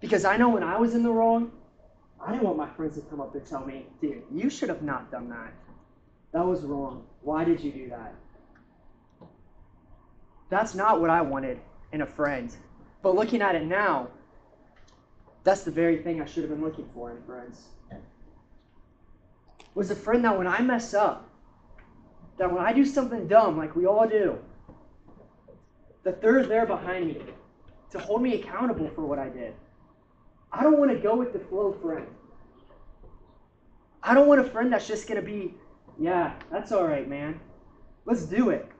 Because 0.00 0.24
I 0.24 0.36
know 0.36 0.48
when 0.48 0.64
I 0.64 0.76
was 0.76 0.94
in 0.94 1.02
the 1.02 1.12
wrong, 1.12 1.52
I 2.20 2.32
didn't 2.32 2.44
want 2.44 2.58
my 2.58 2.68
friends 2.68 2.96
to 2.96 3.02
come 3.02 3.20
up 3.20 3.34
and 3.34 3.46
tell 3.46 3.64
me, 3.64 3.86
dude, 4.00 4.22
you 4.32 4.50
should 4.50 4.68
have 4.68 4.82
not 4.82 5.10
done 5.10 5.28
that. 5.30 5.52
That 6.32 6.44
was 6.44 6.62
wrong. 6.62 7.04
Why 7.20 7.44
did 7.44 7.60
you 7.60 7.72
do 7.72 7.88
that? 7.90 8.14
That's 10.52 10.74
not 10.74 11.00
what 11.00 11.08
I 11.08 11.22
wanted 11.22 11.58
in 11.92 12.02
a 12.02 12.06
friend. 12.06 12.54
But 13.00 13.14
looking 13.14 13.40
at 13.40 13.54
it 13.54 13.64
now, 13.64 14.08
that's 15.44 15.62
the 15.62 15.70
very 15.70 16.02
thing 16.02 16.20
I 16.20 16.26
should 16.26 16.42
have 16.42 16.50
been 16.50 16.62
looking 16.62 16.86
for 16.92 17.10
in 17.10 17.22
friends. 17.22 17.62
Was 19.74 19.90
a 19.90 19.96
friend 19.96 20.22
that 20.26 20.36
when 20.36 20.46
I 20.46 20.60
mess 20.60 20.92
up, 20.92 21.26
that 22.36 22.52
when 22.52 22.62
I 22.62 22.74
do 22.74 22.84
something 22.84 23.26
dumb, 23.26 23.56
like 23.56 23.74
we 23.74 23.86
all 23.86 24.06
do, 24.06 24.38
that 26.04 26.20
they're 26.20 26.44
there 26.44 26.66
behind 26.66 27.06
me 27.06 27.22
to 27.92 27.98
hold 27.98 28.20
me 28.20 28.34
accountable 28.34 28.90
for 28.94 29.06
what 29.06 29.18
I 29.18 29.30
did. 29.30 29.54
I 30.52 30.64
don't 30.64 30.78
want 30.78 30.90
to 30.90 30.98
go 30.98 31.16
with 31.16 31.32
the 31.32 31.38
flow 31.38 31.72
friend. 31.80 32.06
I 34.02 34.12
don't 34.12 34.28
want 34.28 34.42
a 34.42 34.50
friend 34.50 34.70
that's 34.70 34.86
just 34.86 35.08
going 35.08 35.18
to 35.18 35.26
be, 35.26 35.54
yeah, 35.98 36.34
that's 36.50 36.72
all 36.72 36.86
right, 36.86 37.08
man. 37.08 37.40
Let's 38.04 38.24
do 38.24 38.50
it. 38.50 38.70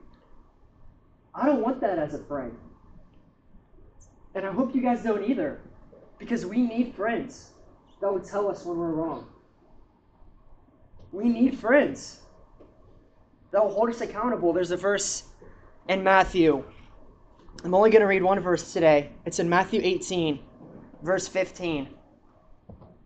I 1.35 1.45
don't 1.45 1.61
want 1.61 1.81
that 1.81 1.97
as 1.97 2.13
a 2.13 2.23
friend. 2.23 2.55
And 4.35 4.45
I 4.45 4.51
hope 4.51 4.75
you 4.75 4.81
guys 4.81 5.03
don't 5.03 5.23
either, 5.23 5.61
because 6.19 6.45
we 6.45 6.61
need 6.61 6.95
friends 6.95 7.51
that 8.01 8.11
would 8.11 8.25
tell 8.25 8.49
us 8.49 8.65
when 8.65 8.77
we're 8.77 8.91
wrong. 8.91 9.27
We 11.11 11.25
need 11.25 11.57
friends 11.59 12.19
that 13.51 13.63
will 13.63 13.71
hold 13.71 13.89
us 13.89 14.01
accountable. 14.01 14.53
There's 14.53 14.71
a 14.71 14.77
verse 14.77 15.23
in 15.87 16.03
Matthew. 16.03 16.63
I'm 17.63 17.73
only 17.73 17.91
going 17.91 18.01
to 18.01 18.07
read 18.07 18.23
one 18.23 18.39
verse 18.39 18.73
today. 18.73 19.11
It's 19.25 19.39
in 19.39 19.47
Matthew 19.47 19.79
18, 19.83 20.39
verse 21.03 21.27
15. 21.27 21.89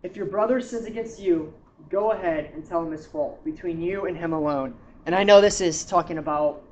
If 0.03 0.15
your 0.15 0.25
brother 0.25 0.61
sins 0.61 0.85
against 0.85 1.19
you, 1.19 1.53
go 1.89 2.11
ahead 2.11 2.51
and 2.53 2.65
tell 2.65 2.81
him 2.81 2.91
his 2.91 3.05
fault 3.05 3.43
between 3.43 3.81
you 3.81 4.05
and 4.05 4.17
him 4.17 4.31
alone. 4.31 4.73
And 5.05 5.13
I 5.13 5.23
know 5.23 5.41
this 5.41 5.59
is 5.59 5.83
talking 5.85 6.17
about 6.17 6.63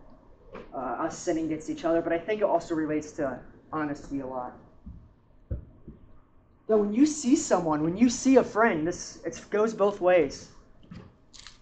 uh, 0.73 0.77
us 0.77 1.17
sinning 1.17 1.45
against 1.45 1.69
each 1.69 1.85
other, 1.85 2.01
but 2.01 2.13
I 2.13 2.19
think 2.19 2.41
it 2.41 2.45
also 2.45 2.75
relates 2.75 3.11
to 3.13 3.39
honesty 3.71 4.19
a 4.19 4.27
lot. 4.27 4.57
That 6.67 6.77
when 6.77 6.93
you 6.93 7.05
see 7.05 7.35
someone, 7.35 7.83
when 7.83 7.95
you 7.95 8.09
see 8.09 8.37
a 8.37 8.43
friend, 8.43 8.87
this 8.87 9.19
it 9.25 9.39
goes 9.49 9.73
both 9.73 10.01
ways. 10.01 10.49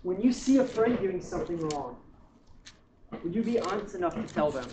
When 0.04 0.22
you 0.22 0.32
see 0.34 0.58
a 0.58 0.66
friend 0.66 0.98
doing 1.00 1.22
something 1.22 1.60
wrong, 1.70 1.98
would 3.24 3.36
you 3.36 3.44
be 3.44 3.60
honest 3.60 3.96
enough 3.96 4.16
to 4.16 4.34
tell 4.34 4.52
them? 4.52 4.68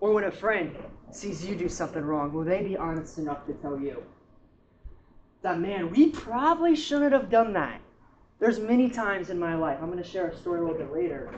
Or 0.00 0.12
when 0.12 0.24
a 0.24 0.30
friend 0.30 0.76
sees 1.10 1.44
you 1.46 1.56
do 1.56 1.68
something 1.68 2.02
wrong, 2.02 2.32
will 2.32 2.44
they 2.44 2.62
be 2.62 2.76
honest 2.76 3.18
enough 3.18 3.46
to 3.46 3.54
tell 3.54 3.78
you? 3.78 4.02
That 5.42 5.60
man, 5.60 5.90
we 5.90 6.10
probably 6.10 6.76
shouldn't 6.76 7.12
have 7.12 7.30
done 7.30 7.52
that. 7.54 7.80
There's 8.40 8.58
many 8.58 8.90
times 8.90 9.30
in 9.30 9.38
my 9.38 9.54
life, 9.54 9.78
I'm 9.80 9.90
going 9.90 10.02
to 10.02 10.08
share 10.08 10.28
a 10.28 10.36
story 10.36 10.60
a 10.60 10.62
little 10.62 10.76
bit 10.76 10.92
later, 10.92 11.30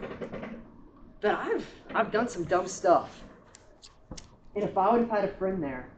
that 1.21 1.39
I've 1.39 1.67
I've 1.95 2.11
done 2.11 2.29
some 2.29 2.45
dumb 2.45 2.67
stuff. 2.67 3.23
And 4.55 4.65
if 4.65 4.77
I 4.77 4.91
would 4.91 5.01
have 5.03 5.11
had 5.11 5.25
a 5.25 5.29
friend 5.29 5.63
there 5.63 5.91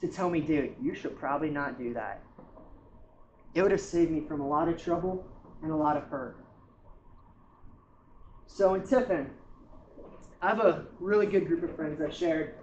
to 0.00 0.08
tell 0.08 0.30
me, 0.30 0.40
dude, 0.40 0.74
you 0.82 0.94
should 0.94 1.18
probably 1.18 1.50
not 1.50 1.78
do 1.78 1.94
that, 1.94 2.22
it 3.54 3.62
would 3.62 3.70
have 3.70 3.80
saved 3.80 4.10
me 4.10 4.22
from 4.26 4.40
a 4.40 4.48
lot 4.48 4.68
of 4.68 4.82
trouble 4.82 5.24
and 5.62 5.70
a 5.70 5.76
lot 5.76 5.96
of 5.96 6.04
hurt. 6.04 6.36
So 8.46 8.74
in 8.74 8.82
Tiffin, 8.82 9.30
I 10.40 10.48
have 10.48 10.60
a 10.60 10.86
really 10.98 11.26
good 11.26 11.46
group 11.46 11.62
of 11.62 11.76
friends. 11.76 12.00
I've 12.00 12.14
shared 12.14 12.54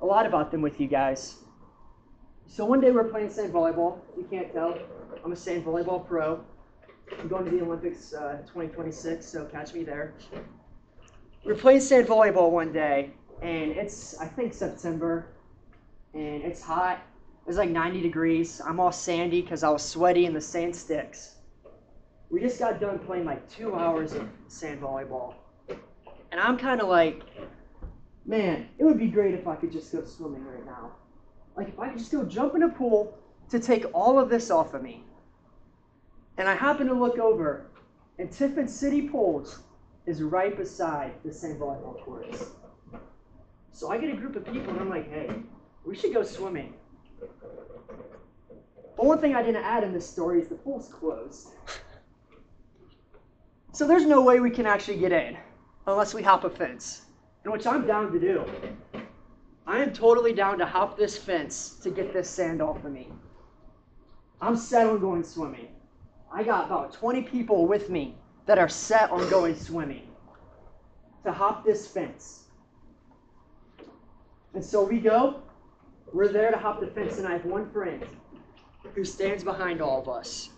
a 0.00 0.06
lot 0.06 0.26
about 0.26 0.50
them 0.50 0.62
with 0.62 0.80
you 0.80 0.86
guys. 0.86 1.36
So 2.46 2.64
one 2.64 2.80
day 2.80 2.90
we're 2.90 3.04
playing 3.04 3.30
sand 3.30 3.52
volleyball. 3.52 3.98
You 4.16 4.26
can't 4.30 4.52
tell, 4.52 4.78
I'm 5.24 5.32
a 5.32 5.36
sand 5.36 5.64
volleyball 5.64 6.06
pro. 6.06 6.42
I'm 7.18 7.28
going 7.28 7.44
to 7.44 7.50
the 7.50 7.62
Olympics 7.62 8.12
uh, 8.12 8.38
2026, 8.46 9.24
so 9.24 9.44
catch 9.46 9.74
me 9.74 9.82
there. 9.82 10.14
We're 11.44 11.54
playing 11.54 11.80
sand 11.80 12.06
volleyball 12.06 12.50
one 12.50 12.72
day, 12.72 13.10
and 13.42 13.72
it's 13.72 14.18
I 14.18 14.26
think 14.26 14.52
September, 14.52 15.26
and 16.14 16.42
it's 16.42 16.62
hot. 16.62 17.00
It's 17.46 17.56
like 17.56 17.70
90 17.70 18.02
degrees. 18.02 18.60
I'm 18.64 18.78
all 18.78 18.92
sandy 18.92 19.40
because 19.40 19.62
I 19.62 19.70
was 19.70 19.82
sweaty 19.82 20.26
and 20.26 20.36
the 20.36 20.40
sand 20.40 20.76
sticks. 20.76 21.36
We 22.30 22.40
just 22.40 22.58
got 22.58 22.78
done 22.78 22.98
playing 22.98 23.24
like 23.24 23.48
two 23.48 23.74
hours 23.74 24.12
of 24.12 24.28
sand 24.48 24.82
volleyball. 24.82 25.34
And 26.30 26.40
I'm 26.40 26.58
kind 26.58 26.82
of 26.82 26.88
like, 26.88 27.22
man, 28.26 28.68
it 28.78 28.84
would 28.84 28.98
be 28.98 29.06
great 29.06 29.34
if 29.34 29.48
I 29.48 29.56
could 29.56 29.72
just 29.72 29.90
go 29.90 30.04
swimming 30.04 30.44
right 30.44 30.66
now. 30.66 30.92
Like 31.56 31.68
if 31.68 31.78
I 31.80 31.88
could 31.88 31.98
just 31.98 32.12
go 32.12 32.24
jump 32.24 32.54
in 32.54 32.64
a 32.64 32.68
pool 32.68 33.18
to 33.48 33.58
take 33.58 33.86
all 33.94 34.18
of 34.18 34.28
this 34.28 34.50
off 34.50 34.74
of 34.74 34.82
me. 34.82 35.02
And 36.38 36.48
I 36.48 36.54
happen 36.54 36.86
to 36.86 36.94
look 36.94 37.18
over, 37.18 37.66
and 38.18 38.30
Tiffin 38.30 38.68
City 38.68 39.08
Pools 39.08 39.58
is 40.06 40.22
right 40.22 40.56
beside 40.56 41.12
the 41.24 41.32
sand 41.32 41.60
volleyball 41.60 42.00
courts. 42.04 42.52
So 43.72 43.90
I 43.90 43.98
get 43.98 44.10
a 44.10 44.16
group 44.16 44.36
of 44.36 44.46
people, 44.46 44.70
and 44.70 44.80
I'm 44.80 44.88
like, 44.88 45.10
hey, 45.10 45.30
we 45.84 45.96
should 45.96 46.14
go 46.14 46.22
swimming. 46.22 46.74
But 48.96 49.04
one 49.04 49.18
thing 49.20 49.34
I 49.34 49.42
didn't 49.42 49.64
add 49.64 49.82
in 49.82 49.92
this 49.92 50.08
story 50.08 50.40
is 50.40 50.48
the 50.48 50.54
pool's 50.54 50.88
closed. 50.88 51.48
So 53.72 53.86
there's 53.86 54.06
no 54.06 54.22
way 54.22 54.38
we 54.38 54.50
can 54.50 54.66
actually 54.66 54.98
get 54.98 55.12
in 55.12 55.36
unless 55.86 56.14
we 56.14 56.22
hop 56.22 56.44
a 56.44 56.50
fence, 56.50 57.02
and 57.42 57.52
which 57.52 57.66
I'm 57.66 57.84
down 57.84 58.12
to 58.12 58.20
do. 58.20 58.44
I 59.66 59.80
am 59.80 59.92
totally 59.92 60.32
down 60.32 60.58
to 60.58 60.66
hop 60.66 60.96
this 60.96 61.18
fence 61.18 61.78
to 61.82 61.90
get 61.90 62.12
this 62.12 62.30
sand 62.30 62.62
off 62.62 62.84
of 62.84 62.92
me. 62.92 63.08
I'm 64.40 64.56
set 64.56 64.86
on 64.86 65.00
going 65.00 65.24
swimming. 65.24 65.68
I 66.32 66.42
got 66.42 66.66
about 66.66 66.92
20 66.92 67.22
people 67.22 67.66
with 67.66 67.90
me 67.90 68.16
that 68.46 68.58
are 68.58 68.68
set 68.68 69.10
on 69.10 69.28
going 69.30 69.56
swimming 69.56 70.08
to 71.24 71.32
hop 71.32 71.64
this 71.64 71.86
fence. 71.86 72.44
And 74.54 74.64
so 74.64 74.82
we 74.82 74.98
go, 74.98 75.42
we're 76.12 76.28
there 76.28 76.50
to 76.50 76.56
hop 76.56 76.80
the 76.80 76.86
fence, 76.86 77.18
and 77.18 77.26
I 77.26 77.32
have 77.32 77.44
one 77.44 77.70
friend 77.70 78.04
who 78.94 79.04
stands 79.04 79.44
behind 79.44 79.80
all 79.80 80.00
of 80.00 80.08
us 80.08 80.50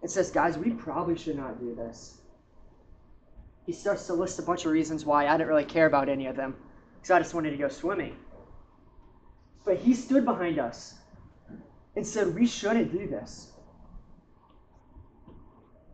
and 0.00 0.10
says, 0.10 0.30
Guys, 0.30 0.58
we 0.58 0.70
probably 0.70 1.16
should 1.16 1.36
not 1.36 1.60
do 1.60 1.74
this. 1.74 2.18
He 3.66 3.72
starts 3.72 4.06
to 4.06 4.14
list 4.14 4.38
a 4.38 4.42
bunch 4.42 4.64
of 4.64 4.72
reasons 4.72 5.04
why 5.04 5.28
I 5.28 5.36
didn't 5.36 5.48
really 5.48 5.64
care 5.64 5.86
about 5.86 6.08
any 6.08 6.26
of 6.26 6.36
them 6.36 6.56
because 6.96 7.10
I 7.10 7.18
just 7.18 7.34
wanted 7.34 7.50
to 7.50 7.56
go 7.56 7.68
swimming. 7.68 8.16
But 9.64 9.78
he 9.78 9.94
stood 9.94 10.24
behind 10.24 10.58
us 10.58 10.94
and 11.94 12.06
said, 12.06 12.34
We 12.34 12.46
shouldn't 12.46 12.90
do 12.90 13.06
this. 13.06 13.51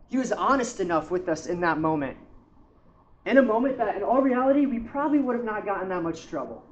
He 0.09 0.17
was 0.17 0.33
honest 0.33 0.81
enough 0.81 1.11
with 1.11 1.29
us 1.29 1.47
in 1.47 1.61
that 1.61 1.79
moment. 1.79 2.17
In 3.27 3.39
a 3.39 3.43
moment 3.43 3.77
that, 3.79 3.97
in 3.97 4.03
all 4.03 4.23
reality, 4.23 4.65
we 4.65 4.79
probably 4.79 5.19
would 5.19 5.37
have 5.37 5.45
not 5.45 5.67
gotten 5.67 5.89
that 5.91 6.03
much 6.03 6.29
trouble. 6.29 6.65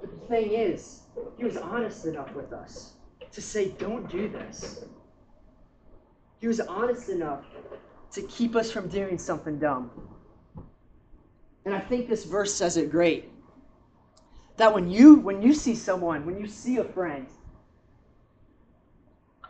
But 0.00 0.10
the 0.20 0.26
thing 0.28 0.52
is, 0.52 1.02
he 1.36 1.44
was 1.44 1.56
honest 1.56 2.06
enough 2.06 2.32
with 2.34 2.52
us 2.52 2.92
to 3.32 3.42
say, 3.42 3.70
Don't 3.70 4.08
do 4.08 4.28
this. 4.28 4.84
He 6.40 6.46
was 6.46 6.60
honest 6.60 7.08
enough 7.08 7.44
to 8.12 8.22
keep 8.22 8.56
us 8.56 8.70
from 8.70 8.88
doing 8.88 9.18
something 9.18 9.58
dumb. 9.58 9.90
And 11.64 11.74
I 11.74 11.80
think 11.80 12.08
this 12.08 12.24
verse 12.24 12.54
says 12.54 12.76
it 12.76 12.90
great. 12.90 13.30
That 14.56 14.72
when 14.72 14.90
you 14.90 15.16
when 15.16 15.42
you 15.42 15.54
see 15.54 15.74
someone, 15.74 16.24
when 16.24 16.38
you 16.38 16.46
see 16.46 16.78
a 16.78 16.84
friend, 16.84 17.26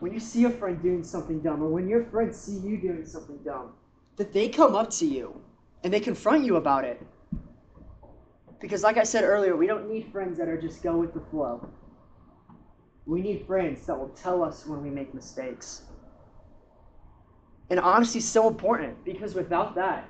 when 0.00 0.12
you 0.12 0.20
see 0.20 0.44
a 0.44 0.50
friend 0.50 0.82
doing 0.82 1.04
something 1.04 1.40
dumb, 1.40 1.62
or 1.62 1.68
when 1.68 1.88
your 1.88 2.04
friends 2.04 2.38
see 2.38 2.58
you 2.66 2.78
doing 2.78 3.04
something 3.04 3.38
dumb, 3.44 3.72
that 4.16 4.32
they 4.32 4.48
come 4.48 4.74
up 4.74 4.90
to 4.90 5.06
you 5.06 5.40
and 5.84 5.92
they 5.92 6.00
confront 6.00 6.44
you 6.44 6.56
about 6.56 6.84
it. 6.84 7.00
Because 8.60 8.82
like 8.82 8.96
I 8.96 9.04
said 9.04 9.24
earlier, 9.24 9.56
we 9.56 9.66
don't 9.66 9.88
need 9.88 10.10
friends 10.10 10.36
that 10.38 10.48
are 10.48 10.60
just 10.60 10.82
go 10.82 10.96
with 10.96 11.14
the 11.14 11.20
flow. 11.30 11.66
We 13.06 13.22
need 13.22 13.46
friends 13.46 13.86
that 13.86 13.98
will 13.98 14.10
tell 14.10 14.42
us 14.42 14.66
when 14.66 14.82
we 14.82 14.90
make 14.90 15.14
mistakes. 15.14 15.82
And 17.70 17.78
honesty 17.78 18.18
is 18.18 18.28
so 18.28 18.48
important 18.48 19.02
because 19.04 19.34
without 19.34 19.74
that, 19.76 20.08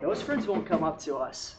those 0.00 0.22
friends 0.22 0.46
won't 0.46 0.66
come 0.66 0.84
up 0.84 0.98
to 1.00 1.16
us. 1.16 1.56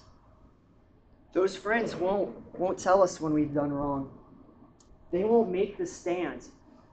Those 1.34 1.56
friends 1.56 1.96
won't 1.96 2.36
won't 2.58 2.78
tell 2.78 3.02
us 3.02 3.22
when 3.22 3.34
we've 3.34 3.54
done 3.54 3.72
wrong. 3.72 4.10
They 5.12 5.24
won't 5.24 5.52
make 5.52 5.78
the 5.78 5.86
stand. 5.86 6.46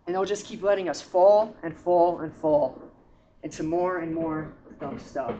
And 0.08 0.14
they'll 0.14 0.24
just 0.24 0.46
keep 0.46 0.62
letting 0.62 0.88
us 0.88 1.02
fall 1.02 1.54
and 1.62 1.76
fall 1.76 2.20
and 2.20 2.34
fall 2.36 2.80
into 3.42 3.62
more 3.62 3.98
and 3.98 4.14
more 4.14 4.50
dumb 4.80 4.98
stuff. 4.98 5.34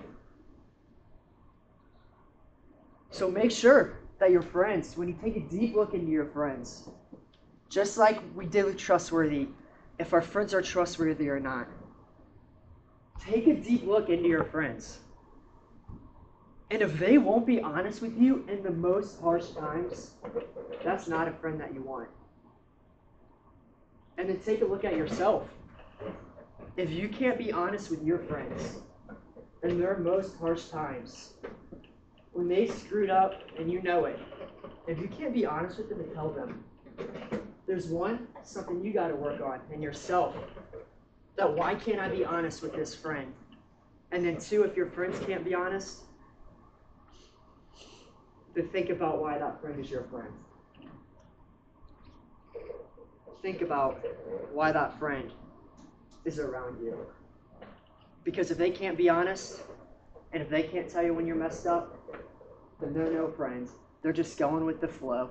So 3.10 3.30
make 3.30 3.50
sure 3.50 3.96
that 4.18 4.30
your 4.30 4.42
friends, 4.42 4.94
when 4.94 5.08
you 5.08 5.18
take 5.25 5.37
a 5.37 5.40
deep 5.40 5.75
look 5.75 5.94
into 5.94 6.12
your 6.12 6.26
friends, 6.26 6.87
just 7.70 7.96
like 7.96 8.20
we 8.37 8.44
did 8.44 8.66
with 8.66 8.76
trustworthy, 8.76 9.48
if 9.98 10.12
our 10.12 10.20
friends 10.20 10.52
are 10.52 10.60
trustworthy 10.60 11.30
or 11.30 11.40
not, 11.40 11.66
take 13.25 13.46
a 13.46 13.54
deep 13.54 13.87
look 13.87 14.10
into 14.10 14.28
your 14.28 14.44
friends. 14.44 14.98
And 16.70 16.82
if 16.82 16.98
they 16.98 17.16
won't 17.16 17.46
be 17.46 17.62
honest 17.62 18.02
with 18.02 18.18
you 18.18 18.44
in 18.48 18.62
the 18.62 18.70
most 18.70 19.18
harsh 19.18 19.48
times, 19.52 20.10
that's 20.84 21.08
not 21.08 21.26
a 21.26 21.32
friend 21.32 21.58
that 21.58 21.72
you 21.72 21.80
want. 21.80 22.10
And 24.18 24.28
then 24.28 24.38
take 24.40 24.62
a 24.62 24.64
look 24.64 24.84
at 24.84 24.96
yourself. 24.96 25.48
If 26.76 26.90
you 26.90 27.08
can't 27.08 27.38
be 27.38 27.52
honest 27.52 27.88
with 27.90 28.02
your 28.02 28.18
friends 28.18 28.76
in 29.62 29.80
their 29.80 29.96
most 29.98 30.37
harsh 30.37 30.64
times, 30.64 31.34
when 32.32 32.48
they 32.48 32.66
screwed 32.66 33.10
up 33.10 33.40
and 33.58 33.70
you 33.70 33.80
know 33.80 34.04
it, 34.04 34.18
if 34.87 34.98
you 34.98 35.08
can't 35.08 35.32
be 35.32 35.46
honest 35.46 35.78
with 35.78 35.88
them 35.88 36.00
and 36.00 36.12
tell 36.12 36.30
them, 36.30 36.64
there's 37.66 37.87
one, 37.87 38.26
something 38.42 38.82
you 38.82 38.92
got 38.92 39.08
to 39.08 39.14
work 39.14 39.40
on 39.40 39.60
in 39.72 39.80
yourself. 39.80 40.34
That 41.37 41.54
why 41.54 41.75
can't 41.76 42.00
I 42.00 42.08
be 42.08 42.25
honest 42.25 42.62
with 42.62 42.75
this 42.75 42.94
friend? 42.94 43.32
And 44.10 44.25
then 44.25 44.38
two, 44.38 44.64
if 44.64 44.76
your 44.76 44.87
friends 44.87 45.18
can't 45.26 45.44
be 45.44 45.54
honest, 45.54 45.98
to 48.54 48.62
think 48.62 48.90
about 48.90 49.20
why 49.20 49.38
that 49.38 49.60
friend 49.60 49.78
is 49.78 49.90
your 49.90 50.04
friend. 50.04 50.32
Think 53.42 53.62
about 53.62 54.04
why 54.52 54.73
that 54.73 54.99
friend 54.99 55.30
is 56.25 56.38
around 56.38 56.83
you. 56.83 57.07
Because 58.25 58.50
if 58.50 58.59
they 58.59 58.71
can't 58.71 58.97
be 58.97 59.09
honest, 59.09 59.61
and 60.33 60.42
if 60.42 60.50
they 60.50 60.62
can't 60.62 60.88
tell 60.88 61.04
you 61.04 61.14
when 61.14 61.26
you're 61.26 61.37
messed 61.37 61.66
up, 61.66 61.97
then 62.80 62.92
they're 62.92 63.12
no 63.12 63.28
friends. 63.28 63.71
They're 64.02 64.12
just 64.12 64.38
going 64.38 64.64
with 64.64 64.80
the 64.80 64.88
flow. 64.88 65.30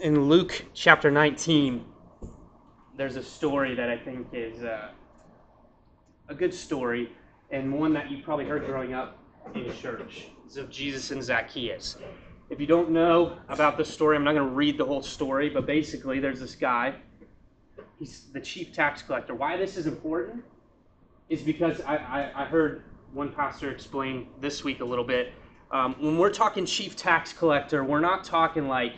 In 0.00 0.28
Luke 0.28 0.64
chapter 0.74 1.10
19, 1.10 1.84
there's 2.96 3.16
a 3.16 3.22
story 3.22 3.74
that 3.74 3.90
I 3.90 3.96
think 3.96 4.28
is 4.32 4.62
uh, 4.62 4.90
a 6.28 6.34
good 6.34 6.54
story 6.54 7.12
and 7.50 7.72
one 7.72 7.92
that 7.94 8.10
you 8.10 8.22
probably 8.22 8.44
heard 8.44 8.66
growing 8.66 8.94
up 8.94 9.18
in 9.54 9.72
church. 9.76 10.28
Of 10.56 10.70
Jesus 10.70 11.10
and 11.10 11.22
Zacchaeus. 11.22 11.98
If 12.48 12.58
you 12.58 12.66
don't 12.66 12.90
know 12.90 13.36
about 13.50 13.76
this 13.76 13.88
story, 13.88 14.16
I'm 14.16 14.24
not 14.24 14.32
going 14.32 14.48
to 14.48 14.54
read 14.54 14.78
the 14.78 14.84
whole 14.84 15.02
story, 15.02 15.50
but 15.50 15.66
basically, 15.66 16.20
there's 16.20 16.40
this 16.40 16.54
guy. 16.54 16.94
He's 17.98 18.24
the 18.32 18.40
chief 18.40 18.72
tax 18.72 19.02
collector. 19.02 19.34
Why 19.34 19.58
this 19.58 19.76
is 19.76 19.86
important 19.86 20.42
is 21.28 21.42
because 21.42 21.82
I, 21.82 21.96
I, 21.96 22.42
I 22.42 22.44
heard 22.46 22.84
one 23.12 23.30
pastor 23.30 23.70
explain 23.70 24.28
this 24.40 24.64
week 24.64 24.80
a 24.80 24.84
little 24.84 25.04
bit. 25.04 25.32
Um, 25.70 25.94
when 26.00 26.16
we're 26.16 26.32
talking 26.32 26.64
chief 26.64 26.96
tax 26.96 27.32
collector, 27.32 27.84
we're 27.84 28.00
not 28.00 28.24
talking 28.24 28.68
like, 28.68 28.94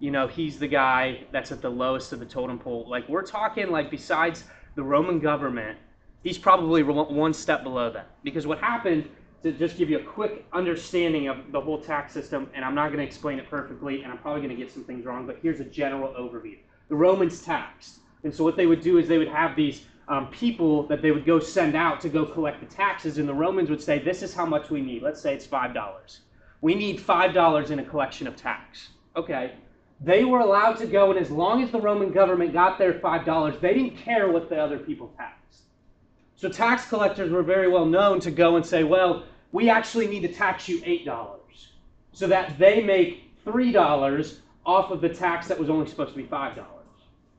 you 0.00 0.10
know, 0.10 0.28
he's 0.28 0.58
the 0.58 0.68
guy 0.68 1.24
that's 1.32 1.50
at 1.50 1.62
the 1.62 1.70
lowest 1.70 2.12
of 2.12 2.20
the 2.20 2.26
totem 2.26 2.58
pole. 2.58 2.86
Like, 2.86 3.08
we're 3.08 3.26
talking 3.26 3.70
like 3.70 3.90
besides 3.90 4.44
the 4.74 4.82
Roman 4.82 5.18
government, 5.18 5.78
he's 6.22 6.36
probably 6.36 6.82
one 6.82 7.32
step 7.32 7.62
below 7.62 7.90
that. 7.90 8.10
Because 8.22 8.46
what 8.46 8.58
happened, 8.58 9.08
to 9.42 9.52
just 9.52 9.78
give 9.78 9.88
you 9.88 9.98
a 9.98 10.02
quick 10.02 10.44
understanding 10.52 11.28
of 11.28 11.50
the 11.52 11.60
whole 11.60 11.80
tax 11.80 12.12
system, 12.12 12.50
and 12.54 12.64
I'm 12.64 12.74
not 12.74 12.88
going 12.88 12.98
to 12.98 13.04
explain 13.04 13.38
it 13.38 13.48
perfectly, 13.48 14.02
and 14.02 14.12
I'm 14.12 14.18
probably 14.18 14.42
going 14.42 14.54
to 14.54 14.62
get 14.62 14.70
some 14.70 14.84
things 14.84 15.06
wrong, 15.06 15.26
but 15.26 15.38
here's 15.42 15.60
a 15.60 15.64
general 15.64 16.12
overview. 16.12 16.58
The 16.88 16.94
Romans 16.94 17.42
taxed. 17.42 18.00
And 18.22 18.34
so 18.34 18.44
what 18.44 18.56
they 18.56 18.66
would 18.66 18.82
do 18.82 18.98
is 18.98 19.08
they 19.08 19.16
would 19.16 19.28
have 19.28 19.56
these 19.56 19.86
um, 20.08 20.26
people 20.28 20.86
that 20.88 21.00
they 21.00 21.10
would 21.10 21.24
go 21.24 21.38
send 21.38 21.74
out 21.74 22.00
to 22.00 22.08
go 22.08 22.26
collect 22.26 22.60
the 22.60 22.66
taxes, 22.66 23.18
and 23.18 23.28
the 23.28 23.34
Romans 23.34 23.70
would 23.70 23.80
say, 23.80 23.98
This 23.98 24.22
is 24.22 24.34
how 24.34 24.44
much 24.44 24.68
we 24.68 24.80
need. 24.80 25.02
Let's 25.02 25.20
say 25.20 25.34
it's 25.34 25.46
$5. 25.46 26.18
We 26.60 26.74
need 26.74 27.00
$5 27.00 27.70
in 27.70 27.78
a 27.78 27.84
collection 27.84 28.26
of 28.26 28.36
tax. 28.36 28.88
Okay. 29.16 29.54
They 30.02 30.24
were 30.24 30.40
allowed 30.40 30.78
to 30.78 30.86
go, 30.86 31.10
and 31.10 31.18
as 31.18 31.30
long 31.30 31.62
as 31.62 31.70
the 31.70 31.80
Roman 31.80 32.10
government 32.10 32.52
got 32.52 32.78
their 32.78 32.94
$5, 32.94 33.60
they 33.60 33.74
didn't 33.74 33.96
care 33.96 34.30
what 34.30 34.48
the 34.48 34.58
other 34.60 34.78
people 34.78 35.12
taxed. 35.16 35.59
So 36.40 36.48
tax 36.48 36.88
collectors 36.88 37.30
were 37.30 37.42
very 37.42 37.68
well 37.68 37.84
known 37.84 38.18
to 38.20 38.30
go 38.30 38.56
and 38.56 38.64
say, 38.64 38.82
well, 38.82 39.24
we 39.52 39.68
actually 39.68 40.06
need 40.06 40.20
to 40.20 40.32
tax 40.32 40.70
you 40.70 40.80
$8 40.80 41.36
so 42.14 42.26
that 42.28 42.58
they 42.58 42.82
make 42.82 43.44
$3 43.44 44.38
off 44.64 44.90
of 44.90 45.02
the 45.02 45.08
tax 45.10 45.48
that 45.48 45.58
was 45.58 45.68
only 45.68 45.86
supposed 45.86 46.12
to 46.12 46.16
be 46.16 46.24
$5. 46.26 46.64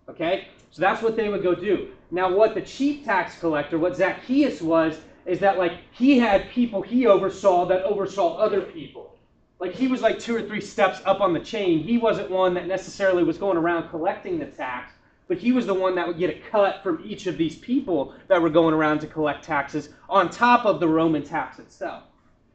Okay? 0.07 0.49
So 0.69 0.83
that's 0.83 1.01
what 1.01 1.15
they 1.15 1.29
would 1.29 1.41
go 1.41 1.55
do. 1.55 1.89
Now, 2.11 2.31
what 2.31 2.53
the 2.53 2.61
chief 2.61 3.03
tax 3.03 3.39
collector, 3.39 3.79
what 3.79 3.95
Zacchaeus 3.95 4.61
was, 4.61 4.99
is 5.25 5.39
that 5.39 5.57
like 5.57 5.73
he 5.93 6.19
had 6.19 6.51
people 6.51 6.83
he 6.83 7.07
oversaw 7.07 7.65
that 7.65 7.81
oversaw 7.81 8.37
other 8.37 8.61
people. 8.61 9.17
Like 9.59 9.73
he 9.73 9.87
was 9.87 10.01
like 10.01 10.19
two 10.19 10.35
or 10.35 10.43
three 10.43 10.61
steps 10.61 11.01
up 11.05 11.21
on 11.21 11.33
the 11.33 11.39
chain. 11.39 11.79
He 11.79 11.97
wasn't 11.97 12.29
one 12.29 12.53
that 12.53 12.67
necessarily 12.67 13.23
was 13.23 13.39
going 13.39 13.57
around 13.57 13.89
collecting 13.89 14.37
the 14.37 14.45
tax, 14.45 14.93
but 15.31 15.37
he 15.37 15.53
was 15.53 15.65
the 15.65 15.73
one 15.73 15.95
that 15.95 16.05
would 16.05 16.17
get 16.17 16.29
a 16.29 16.37
cut 16.49 16.83
from 16.83 17.01
each 17.05 17.25
of 17.25 17.37
these 17.37 17.55
people 17.55 18.13
that 18.27 18.41
were 18.41 18.49
going 18.49 18.73
around 18.73 18.99
to 18.99 19.07
collect 19.07 19.45
taxes 19.45 19.87
on 20.09 20.29
top 20.29 20.65
of 20.65 20.81
the 20.81 20.87
Roman 20.89 21.23
tax 21.23 21.57
itself. 21.57 22.03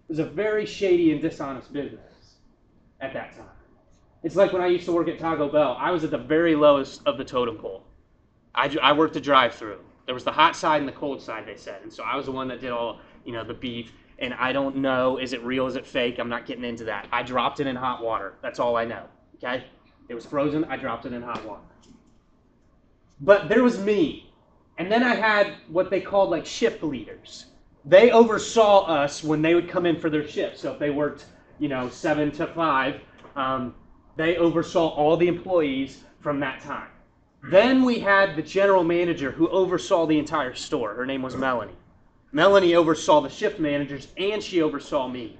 It 0.06 0.11
was 0.11 0.18
a 0.18 0.26
very 0.26 0.66
shady 0.66 1.11
and 1.11 1.23
dishonest 1.23 1.73
business 1.73 2.35
at 3.00 3.14
that 3.14 3.35
time. 3.35 3.49
It's 4.23 4.37
like 4.37 4.52
when 4.52 4.61
I 4.61 4.66
used 4.66 4.85
to 4.85 4.92
work 4.92 5.09
at 5.09 5.18
Taco 5.18 5.49
Bell. 5.49 5.75
I 5.80 5.90
was 5.90 6.04
at 6.04 6.11
the 6.11 6.18
very 6.18 6.54
lowest 6.54 7.00
of 7.06 7.16
the 7.16 7.25
totem 7.25 7.56
pole. 7.56 7.83
I, 8.54 8.76
I 8.83 8.92
worked 8.92 9.16
a 9.16 9.23
drive-through. 9.23 9.80
There 10.04 10.14
was 10.14 10.25
the 10.25 10.33
hot 10.33 10.54
side 10.54 10.83
and 10.83 10.87
the 10.87 10.92
cold 10.92 11.23
side, 11.23 11.47
they 11.47 11.56
said, 11.56 11.80
and 11.83 11.90
so 11.90 12.02
I 12.04 12.14
was 12.14 12.26
the 12.26 12.33
one 12.33 12.47
that 12.49 12.61
did 12.61 12.73
all, 12.73 13.00
you 13.25 13.33
know, 13.33 13.42
the 13.42 13.54
beef. 13.54 13.90
And 14.18 14.35
I 14.35 14.52
don't 14.52 14.76
know, 14.76 15.16
is 15.16 15.33
it 15.33 15.42
real, 15.42 15.66
is 15.66 15.76
it 15.76 15.87
fake? 15.87 16.18
I'm 16.18 16.28
not 16.28 16.45
getting 16.45 16.64
into 16.64 16.85
that. 16.85 17.09
I 17.11 17.23
dropped 17.23 17.59
it 17.59 17.66
in 17.66 17.75
hot 17.75 18.02
water. 18.02 18.35
That's 18.42 18.59
all 18.59 18.76
I 18.76 18.85
know. 18.85 19.06
Okay? 19.37 19.64
It 20.11 20.14
was 20.14 20.26
frozen. 20.26 20.64
I 20.66 20.76
dropped 20.76 21.06
it 21.06 21.14
in 21.14 21.23
hot 21.23 21.42
water. 21.47 21.62
But 23.20 23.49
there 23.49 23.62
was 23.62 23.78
me, 23.78 24.30
and 24.78 24.90
then 24.90 25.02
I 25.02 25.14
had 25.14 25.54
what 25.68 25.90
they 25.90 26.00
called 26.00 26.30
like 26.30 26.44
shift 26.44 26.82
leaders. 26.82 27.46
They 27.85 28.11
oversaw 28.11 28.85
us 28.87 29.23
when 29.23 29.42
they 29.42 29.54
would 29.54 29.68
come 29.68 29.87
in 29.87 29.99
for 29.99 30.11
their 30.11 30.26
shift. 30.26 30.58
So 30.58 30.73
if 30.73 30.78
they 30.78 30.90
worked, 30.90 31.26
you 31.58 31.68
know, 31.68 31.88
seven 31.88 32.30
to 32.32 32.46
five, 32.49 33.00
um, 33.37 33.75
they 34.16 34.37
oversaw 34.37 34.88
all 34.88 35.16
the 35.16 35.28
employees 35.28 36.02
from 36.20 36.40
that 36.40 36.61
time. 36.61 36.88
Then 37.50 37.85
we 37.85 38.00
had 38.00 38.35
the 38.35 38.42
general 38.42 38.82
manager 38.82 39.30
who 39.30 39.49
oversaw 39.49 40.06
the 40.06 40.18
entire 40.18 40.54
store. 40.54 40.94
Her 40.94 41.06
name 41.06 41.23
was 41.23 41.37
Melanie. 41.37 41.76
Melanie 42.32 42.75
oversaw 42.75 43.20
the 43.20 43.28
shift 43.28 43.61
managers 43.61 44.08
and 44.16 44.42
she 44.42 44.62
oversaw 44.62 45.06
me. 45.06 45.38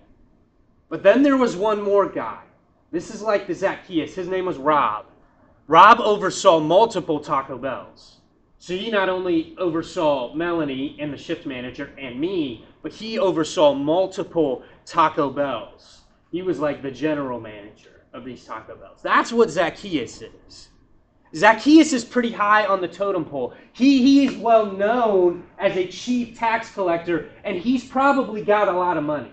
But 0.89 1.03
then 1.03 1.23
there 1.23 1.37
was 1.37 1.57
one 1.57 1.83
more 1.83 2.09
guy. 2.09 2.43
This 2.93 3.13
is 3.13 3.23
like 3.23 3.47
the 3.47 3.55
Zacchaeus. 3.55 4.15
His 4.15 4.29
name 4.29 4.47
was 4.47 4.57
Rob. 4.57 5.07
Rob 5.69 6.01
oversaw 6.01 6.61
multiple 6.61 7.19
Taco 7.19 7.59
Bells. 7.59 8.19
So 8.59 8.75
he 8.75 8.91
not 8.91 9.09
only 9.09 9.55
oversaw 9.59 10.33
Melanie 10.35 10.97
and 11.01 11.13
the 11.13 11.17
shift 11.17 11.47
manager 11.47 11.93
and 11.99 12.21
me, 12.21 12.65
but 12.83 12.93
he 12.93 13.19
oversaw 13.19 13.75
multiple 13.75 14.63
Taco 14.85 15.31
Bells. 15.31 16.03
He 16.31 16.43
was 16.43 16.59
like 16.59 16.83
the 16.83 16.91
general 16.91 17.41
manager 17.41 18.03
of 18.13 18.25
these 18.25 18.45
Taco 18.45 18.77
Bells. 18.77 19.01
That's 19.03 19.33
what 19.33 19.51
Zacchaeus 19.51 20.23
is. 20.23 20.69
Zacchaeus 21.35 21.93
is 21.93 22.05
pretty 22.05 22.31
high 22.31 22.65
on 22.65 22.81
the 22.81 22.89
totem 22.89 23.25
pole. 23.25 23.53
He, 23.73 24.03
he 24.03 24.27
is 24.27 24.37
well 24.37 24.67
known 24.67 25.45
as 25.59 25.77
a 25.77 25.87
chief 25.87 26.39
tax 26.39 26.71
collector, 26.73 27.31
and 27.45 27.57
he's 27.57 27.85
probably 27.85 28.43
got 28.43 28.69
a 28.69 28.73
lot 28.73 28.97
of 28.97 29.05
money. 29.05 29.33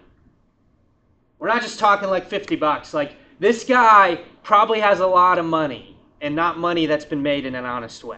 We're 1.39 1.47
not 1.47 1.61
just 1.61 1.79
talking 1.79 2.09
like 2.09 2.27
50 2.27 2.55
bucks. 2.55 2.93
Like, 2.93 3.15
this 3.39 3.63
guy 3.63 4.21
probably 4.43 4.79
has 4.79 4.99
a 4.99 5.07
lot 5.07 5.37
of 5.37 5.45
money, 5.45 5.92
and 6.23 6.35
not 6.35 6.57
money 6.57 6.85
that's 6.85 7.05
been 7.05 7.21
made 7.21 7.45
in 7.45 7.53
an 7.53 7.65
honest 7.65 8.03
way. 8.03 8.17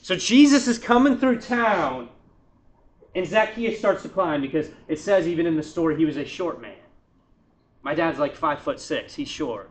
So 0.00 0.16
Jesus 0.16 0.66
is 0.66 0.78
coming 0.78 1.18
through 1.18 1.40
town, 1.40 2.08
and 3.14 3.26
Zacchaeus 3.26 3.78
starts 3.78 4.02
to 4.02 4.08
climb 4.08 4.40
because 4.40 4.70
it 4.88 4.98
says 4.98 5.28
even 5.28 5.46
in 5.46 5.54
the 5.54 5.62
story 5.62 5.96
he 5.96 6.06
was 6.06 6.16
a 6.16 6.24
short 6.24 6.60
man. 6.62 6.74
My 7.82 7.94
dad's 7.94 8.18
like 8.18 8.34
five 8.34 8.60
foot 8.60 8.80
six. 8.80 9.14
He's 9.14 9.28
short. 9.28 9.70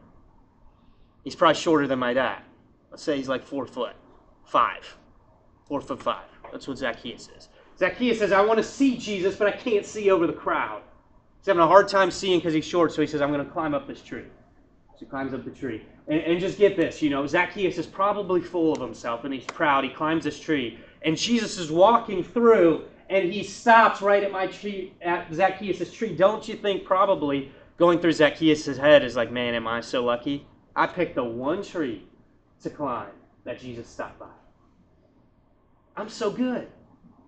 He's 1.23 1.35
probably 1.35 1.55
shorter 1.55 1.87
than 1.87 1.99
my 1.99 2.13
dad. 2.13 2.43
Let's 2.91 3.03
say 3.03 3.17
he's 3.17 3.27
like 3.27 3.43
four 3.43 3.65
foot 3.65 3.95
five. 4.45 4.95
Four 5.65 5.81
foot 5.81 6.01
five. 6.01 6.25
That's 6.51 6.67
what 6.67 6.77
Zacchaeus 6.77 7.29
is. 7.35 7.49
Zacchaeus 7.79 8.19
says, 8.19 8.31
I 8.31 8.41
want 8.41 8.57
to 8.57 8.63
see 8.63 8.95
Jesus, 8.95 9.35
but 9.35 9.47
I 9.47 9.51
can't 9.57 9.85
see 9.85 10.09
over 10.11 10.27
the 10.27 10.33
crowd. 10.33 10.83
He's 11.39 11.47
having 11.47 11.61
a 11.61 11.67
hard 11.67 11.87
time 11.87 12.11
seeing 12.11 12.39
because 12.39 12.53
he's 12.53 12.65
short, 12.65 12.91
so 12.91 13.01
he 13.01 13.07
says, 13.07 13.21
I'm 13.21 13.31
going 13.31 13.45
to 13.45 13.51
climb 13.51 13.73
up 13.73 13.87
this 13.87 14.01
tree. 14.01 14.25
So 14.97 15.05
he 15.05 15.09
climbs 15.09 15.33
up 15.33 15.45
the 15.45 15.51
tree. 15.51 15.83
And, 16.07 16.19
and 16.21 16.39
just 16.39 16.57
get 16.57 16.75
this, 16.75 17.01
you 17.01 17.11
know, 17.11 17.27
Zacchaeus 17.27 17.77
is 17.77 17.85
probably 17.85 18.41
full 18.41 18.73
of 18.73 18.81
himself 18.81 19.25
and 19.25 19.33
he's 19.33 19.45
proud. 19.45 19.83
He 19.83 19.91
climbs 19.91 20.23
this 20.23 20.39
tree. 20.39 20.79
And 21.03 21.15
Jesus 21.15 21.59
is 21.59 21.71
walking 21.71 22.23
through 22.23 22.85
and 23.09 23.31
he 23.31 23.43
stops 23.43 24.01
right 24.01 24.23
at 24.23 24.31
my 24.31 24.47
tree, 24.47 24.93
at 25.01 25.31
Zacchaeus' 25.31 25.93
tree. 25.93 26.15
Don't 26.15 26.47
you 26.47 26.55
think 26.55 26.83
probably 26.83 27.51
going 27.77 27.99
through 27.99 28.13
Zacchaeus' 28.13 28.75
head 28.75 29.03
is 29.03 29.15
like, 29.15 29.31
man, 29.31 29.53
am 29.53 29.67
I 29.67 29.81
so 29.81 30.03
lucky? 30.03 30.45
I 30.75 30.87
picked 30.87 31.15
the 31.15 31.23
one 31.23 31.63
tree 31.63 32.07
to 32.63 32.69
climb 32.69 33.11
that 33.45 33.59
Jesus 33.59 33.87
stopped 33.87 34.19
by. 34.19 34.27
I'm 35.95 36.09
so 36.09 36.31
good. 36.31 36.67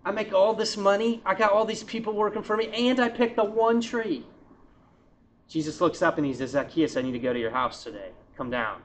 I 0.03 0.11
make 0.11 0.33
all 0.33 0.53
this 0.53 0.75
money. 0.75 1.21
I 1.25 1.35
got 1.35 1.51
all 1.51 1.65
these 1.65 1.83
people 1.83 2.13
working 2.13 2.41
for 2.41 2.57
me, 2.57 2.67
and 2.73 2.99
I 2.99 3.09
picked 3.09 3.35
the 3.35 3.43
one 3.43 3.81
tree. 3.81 4.25
Jesus 5.49 5.81
looks 5.81 6.01
up 6.01 6.17
and 6.17 6.25
he 6.25 6.33
says, 6.33 6.51
Zacchaeus, 6.51 6.95
I 6.95 7.01
need 7.01 7.11
to 7.13 7.19
go 7.19 7.33
to 7.33 7.39
your 7.39 7.51
house 7.51 7.83
today. 7.83 8.11
Come 8.37 8.51
down. 8.51 8.81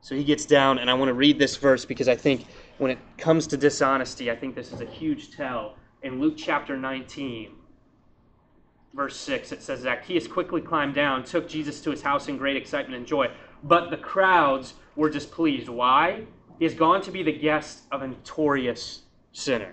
So 0.00 0.16
he 0.16 0.24
gets 0.24 0.44
down, 0.44 0.80
and 0.80 0.90
I 0.90 0.94
want 0.94 1.10
to 1.10 1.14
read 1.14 1.38
this 1.38 1.56
verse 1.56 1.84
because 1.84 2.08
I 2.08 2.16
think 2.16 2.46
when 2.78 2.90
it 2.90 2.98
comes 3.18 3.46
to 3.46 3.56
dishonesty, 3.56 4.32
I 4.32 4.36
think 4.36 4.56
this 4.56 4.72
is 4.72 4.80
a 4.80 4.84
huge 4.84 5.30
tell. 5.36 5.76
In 6.02 6.20
Luke 6.20 6.34
chapter 6.36 6.76
19, 6.76 7.52
verse 8.94 9.16
6, 9.16 9.52
it 9.52 9.62
says, 9.62 9.80
Zacchaeus 9.82 10.26
quickly 10.26 10.60
climbed 10.60 10.96
down, 10.96 11.22
took 11.22 11.48
Jesus 11.48 11.80
to 11.82 11.92
his 11.92 12.02
house 12.02 12.26
in 12.26 12.36
great 12.36 12.56
excitement 12.56 12.96
and 12.96 13.06
joy. 13.06 13.30
But 13.62 13.90
the 13.90 13.96
crowds 13.96 14.74
were 14.96 15.08
displeased. 15.08 15.68
Why? 15.68 16.24
He 16.58 16.64
has 16.64 16.74
gone 16.74 17.00
to 17.02 17.12
be 17.12 17.22
the 17.22 17.32
guest 17.32 17.84
of 17.92 18.02
a 18.02 18.08
notorious 18.08 19.02
sinner. 19.30 19.72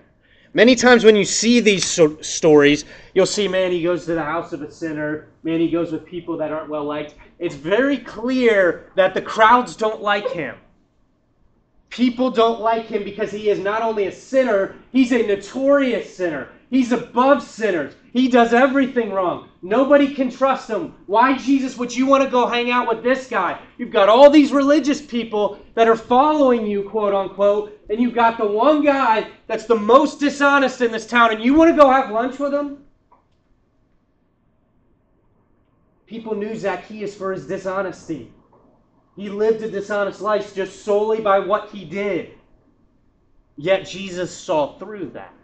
Many 0.52 0.74
times 0.74 1.04
when 1.04 1.14
you 1.14 1.24
see 1.24 1.60
these 1.60 1.84
so- 1.84 2.20
stories, 2.22 2.84
you'll 3.14 3.26
see, 3.26 3.46
man, 3.46 3.70
he 3.70 3.82
goes 3.82 4.04
to 4.06 4.14
the 4.14 4.22
house 4.22 4.52
of 4.52 4.62
a 4.62 4.70
sinner. 4.70 5.28
Man, 5.44 5.60
he 5.60 5.70
goes 5.70 5.92
with 5.92 6.04
people 6.04 6.36
that 6.38 6.50
aren't 6.50 6.68
well 6.68 6.84
liked. 6.84 7.14
It's 7.38 7.54
very 7.54 7.98
clear 7.98 8.90
that 8.96 9.14
the 9.14 9.22
crowds 9.22 9.76
don't 9.76 10.02
like 10.02 10.28
him. 10.30 10.56
People 11.88 12.30
don't 12.30 12.60
like 12.60 12.86
him 12.86 13.04
because 13.04 13.30
he 13.30 13.48
is 13.48 13.58
not 13.58 13.82
only 13.82 14.06
a 14.06 14.12
sinner, 14.12 14.74
he's 14.92 15.12
a 15.12 15.26
notorious 15.26 16.14
sinner. 16.16 16.48
He's 16.68 16.92
above 16.92 17.42
sinners. 17.42 17.94
He 18.12 18.28
does 18.28 18.52
everything 18.52 19.12
wrong. 19.12 19.48
Nobody 19.62 20.14
can 20.14 20.30
trust 20.30 20.68
him. 20.68 20.94
Why, 21.06 21.36
Jesus, 21.36 21.76
would 21.76 21.94
you 21.94 22.06
want 22.06 22.24
to 22.24 22.30
go 22.30 22.46
hang 22.46 22.70
out 22.70 22.88
with 22.88 23.04
this 23.04 23.28
guy? 23.28 23.60
You've 23.78 23.92
got 23.92 24.08
all 24.08 24.30
these 24.30 24.52
religious 24.52 25.00
people 25.00 25.60
that 25.74 25.86
are 25.86 25.96
following 25.96 26.66
you, 26.66 26.88
quote 26.88 27.14
unquote, 27.14 27.78
and 27.88 28.00
you've 28.00 28.14
got 28.14 28.38
the 28.38 28.46
one 28.46 28.82
guy 28.82 29.28
that's 29.46 29.66
the 29.66 29.76
most 29.76 30.18
dishonest 30.18 30.80
in 30.80 30.90
this 30.90 31.06
town, 31.06 31.32
and 31.32 31.44
you 31.44 31.54
want 31.54 31.70
to 31.70 31.76
go 31.76 31.90
have 31.90 32.10
lunch 32.10 32.38
with 32.38 32.52
him? 32.52 32.78
People 36.06 36.34
knew 36.34 36.56
Zacchaeus 36.56 37.14
for 37.14 37.32
his 37.32 37.46
dishonesty. 37.46 38.32
He 39.14 39.28
lived 39.28 39.62
a 39.62 39.70
dishonest 39.70 40.20
life 40.20 40.54
just 40.54 40.84
solely 40.84 41.20
by 41.20 41.38
what 41.38 41.70
he 41.70 41.84
did. 41.84 42.30
Yet 43.56 43.86
Jesus 43.86 44.36
saw 44.36 44.78
through 44.78 45.10
that. 45.10 45.34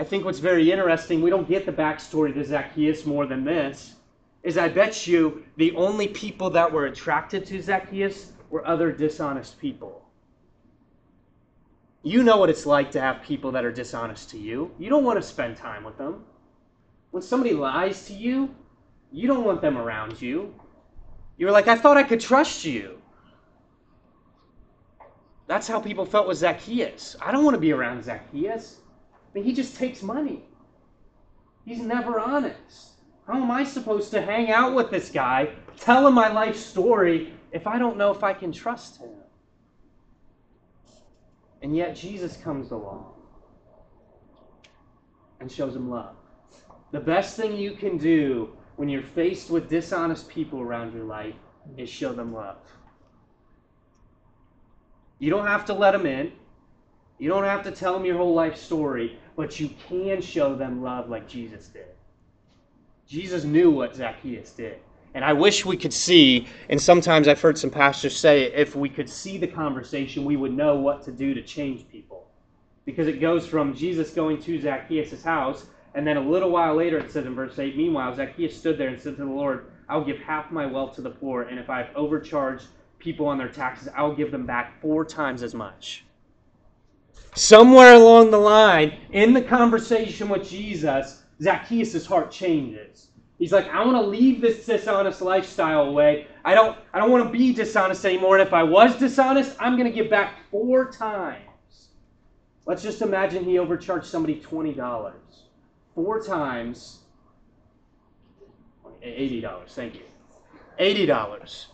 I 0.00 0.04
think 0.04 0.24
what's 0.24 0.38
very 0.38 0.72
interesting, 0.72 1.20
we 1.20 1.28
don't 1.28 1.46
get 1.46 1.66
the 1.66 1.72
backstory 1.72 2.32
to 2.32 2.42
Zacchaeus 2.42 3.04
more 3.04 3.26
than 3.26 3.44
this, 3.44 3.96
is 4.42 4.56
I 4.56 4.66
bet 4.66 5.06
you 5.06 5.44
the 5.58 5.76
only 5.76 6.08
people 6.08 6.48
that 6.50 6.72
were 6.72 6.86
attracted 6.86 7.44
to 7.46 7.60
Zacchaeus 7.60 8.32
were 8.48 8.66
other 8.66 8.92
dishonest 8.92 9.60
people. 9.60 10.02
You 12.02 12.22
know 12.22 12.38
what 12.38 12.48
it's 12.48 12.64
like 12.64 12.90
to 12.92 13.00
have 13.00 13.20
people 13.22 13.52
that 13.52 13.66
are 13.66 13.70
dishonest 13.70 14.30
to 14.30 14.38
you. 14.38 14.70
You 14.78 14.88
don't 14.88 15.04
want 15.04 15.20
to 15.20 15.22
spend 15.22 15.58
time 15.58 15.84
with 15.84 15.98
them. 15.98 16.24
When 17.10 17.22
somebody 17.22 17.52
lies 17.52 18.06
to 18.06 18.14
you, 18.14 18.54
you 19.12 19.28
don't 19.28 19.44
want 19.44 19.60
them 19.60 19.76
around 19.76 20.22
you. 20.22 20.54
You're 21.36 21.52
like, 21.52 21.68
I 21.68 21.76
thought 21.76 21.98
I 21.98 22.04
could 22.04 22.20
trust 22.20 22.64
you. 22.64 23.02
That's 25.46 25.68
how 25.68 25.78
people 25.78 26.06
felt 26.06 26.26
with 26.26 26.38
Zacchaeus. 26.38 27.16
I 27.20 27.32
don't 27.32 27.44
want 27.44 27.54
to 27.54 27.60
be 27.60 27.72
around 27.72 28.02
Zacchaeus. 28.02 28.78
Mean, 29.34 29.44
he 29.44 29.52
just 29.52 29.76
takes 29.76 30.02
money. 30.02 30.44
He's 31.64 31.80
never 31.80 32.18
honest. 32.18 32.90
How 33.26 33.40
am 33.40 33.50
I 33.50 33.64
supposed 33.64 34.10
to 34.10 34.22
hang 34.22 34.50
out 34.50 34.74
with 34.74 34.90
this 34.90 35.10
guy, 35.10 35.50
tell 35.76 36.06
him 36.06 36.14
my 36.14 36.32
life 36.32 36.56
story, 36.56 37.32
if 37.52 37.66
I 37.66 37.78
don't 37.78 37.96
know 37.96 38.10
if 38.10 38.24
I 38.24 38.32
can 38.32 38.50
trust 38.50 38.98
him? 38.98 39.10
And 41.62 41.76
yet 41.76 41.94
Jesus 41.94 42.36
comes 42.36 42.70
along 42.72 43.12
and 45.38 45.50
shows 45.50 45.76
him 45.76 45.90
love. 45.90 46.16
The 46.90 47.00
best 47.00 47.36
thing 47.36 47.56
you 47.56 47.72
can 47.72 47.98
do 47.98 48.50
when 48.76 48.88
you're 48.88 49.02
faced 49.02 49.50
with 49.50 49.68
dishonest 49.68 50.28
people 50.28 50.60
around 50.60 50.92
your 50.92 51.04
life 51.04 51.34
is 51.76 51.88
show 51.88 52.12
them 52.12 52.32
love. 52.32 52.56
You 55.18 55.30
don't 55.30 55.46
have 55.46 55.66
to 55.66 55.74
let 55.74 55.92
them 55.92 56.06
in. 56.06 56.32
You 57.20 57.28
don't 57.28 57.44
have 57.44 57.62
to 57.64 57.70
tell 57.70 57.92
them 57.92 58.06
your 58.06 58.16
whole 58.16 58.32
life 58.32 58.56
story, 58.56 59.18
but 59.36 59.60
you 59.60 59.68
can 59.88 60.22
show 60.22 60.54
them 60.54 60.82
love 60.82 61.10
like 61.10 61.28
Jesus 61.28 61.68
did. 61.68 61.84
Jesus 63.06 63.44
knew 63.44 63.70
what 63.70 63.94
Zacchaeus 63.94 64.52
did. 64.52 64.78
And 65.12 65.22
I 65.22 65.34
wish 65.34 65.66
we 65.66 65.76
could 65.76 65.92
see, 65.92 66.48
and 66.70 66.80
sometimes 66.80 67.28
I've 67.28 67.40
heard 67.40 67.58
some 67.58 67.68
pastors 67.68 68.16
say, 68.16 68.44
if 68.54 68.74
we 68.74 68.88
could 68.88 69.10
see 69.10 69.36
the 69.36 69.46
conversation, 69.46 70.24
we 70.24 70.36
would 70.36 70.56
know 70.56 70.76
what 70.76 71.02
to 71.04 71.12
do 71.12 71.34
to 71.34 71.42
change 71.42 71.86
people. 71.90 72.26
Because 72.86 73.06
it 73.06 73.20
goes 73.20 73.46
from 73.46 73.74
Jesus 73.74 74.12
going 74.12 74.40
to 74.42 74.58
Zacchaeus' 74.58 75.22
house, 75.22 75.66
and 75.94 76.06
then 76.06 76.16
a 76.16 76.20
little 76.20 76.50
while 76.50 76.74
later 76.74 76.96
it 76.96 77.10
says 77.10 77.26
in 77.26 77.34
verse 77.34 77.58
8, 77.58 77.76
Meanwhile, 77.76 78.16
Zacchaeus 78.16 78.56
stood 78.56 78.78
there 78.78 78.88
and 78.88 78.98
said 78.98 79.16
to 79.16 79.24
the 79.26 79.30
Lord, 79.30 79.66
I'll 79.90 80.04
give 80.04 80.20
half 80.20 80.50
my 80.50 80.64
wealth 80.64 80.94
to 80.94 81.02
the 81.02 81.10
poor, 81.10 81.42
and 81.42 81.58
if 81.58 81.68
I've 81.68 81.94
overcharged 81.94 82.68
people 82.98 83.26
on 83.26 83.36
their 83.36 83.48
taxes, 83.48 83.90
I'll 83.94 84.14
give 84.14 84.30
them 84.30 84.46
back 84.46 84.80
four 84.80 85.04
times 85.04 85.42
as 85.42 85.54
much. 85.54 86.04
Somewhere 87.34 87.94
along 87.94 88.30
the 88.30 88.38
line, 88.38 88.98
in 89.12 89.32
the 89.32 89.42
conversation 89.42 90.28
with 90.28 90.48
Jesus, 90.48 91.22
Zacchaeus' 91.40 92.04
heart 92.06 92.30
changes. 92.30 93.08
He's 93.38 93.52
like, 93.52 93.68
I 93.68 93.82
want 93.82 93.96
to 93.96 94.02
leave 94.02 94.42
this 94.42 94.66
dishonest 94.66 95.22
lifestyle 95.22 95.84
away. 95.84 96.26
I 96.44 96.54
don't, 96.54 96.76
I 96.92 96.98
don't 96.98 97.10
want 97.10 97.24
to 97.24 97.30
be 97.30 97.54
dishonest 97.54 98.04
anymore. 98.04 98.38
And 98.38 98.46
if 98.46 98.52
I 98.52 98.62
was 98.62 98.96
dishonest, 98.96 99.56
I'm 99.58 99.78
going 99.78 99.90
to 99.90 99.94
give 99.94 100.10
back 100.10 100.34
four 100.50 100.90
times. 100.90 101.88
Let's 102.66 102.82
just 102.82 103.00
imagine 103.00 103.44
he 103.44 103.58
overcharged 103.58 104.06
somebody 104.06 104.40
$20. 104.40 105.12
Four 105.94 106.22
times, 106.22 106.98
$80, 109.02 109.68
thank 109.70 109.94
you. 109.94 110.02
$80. 110.78 111.66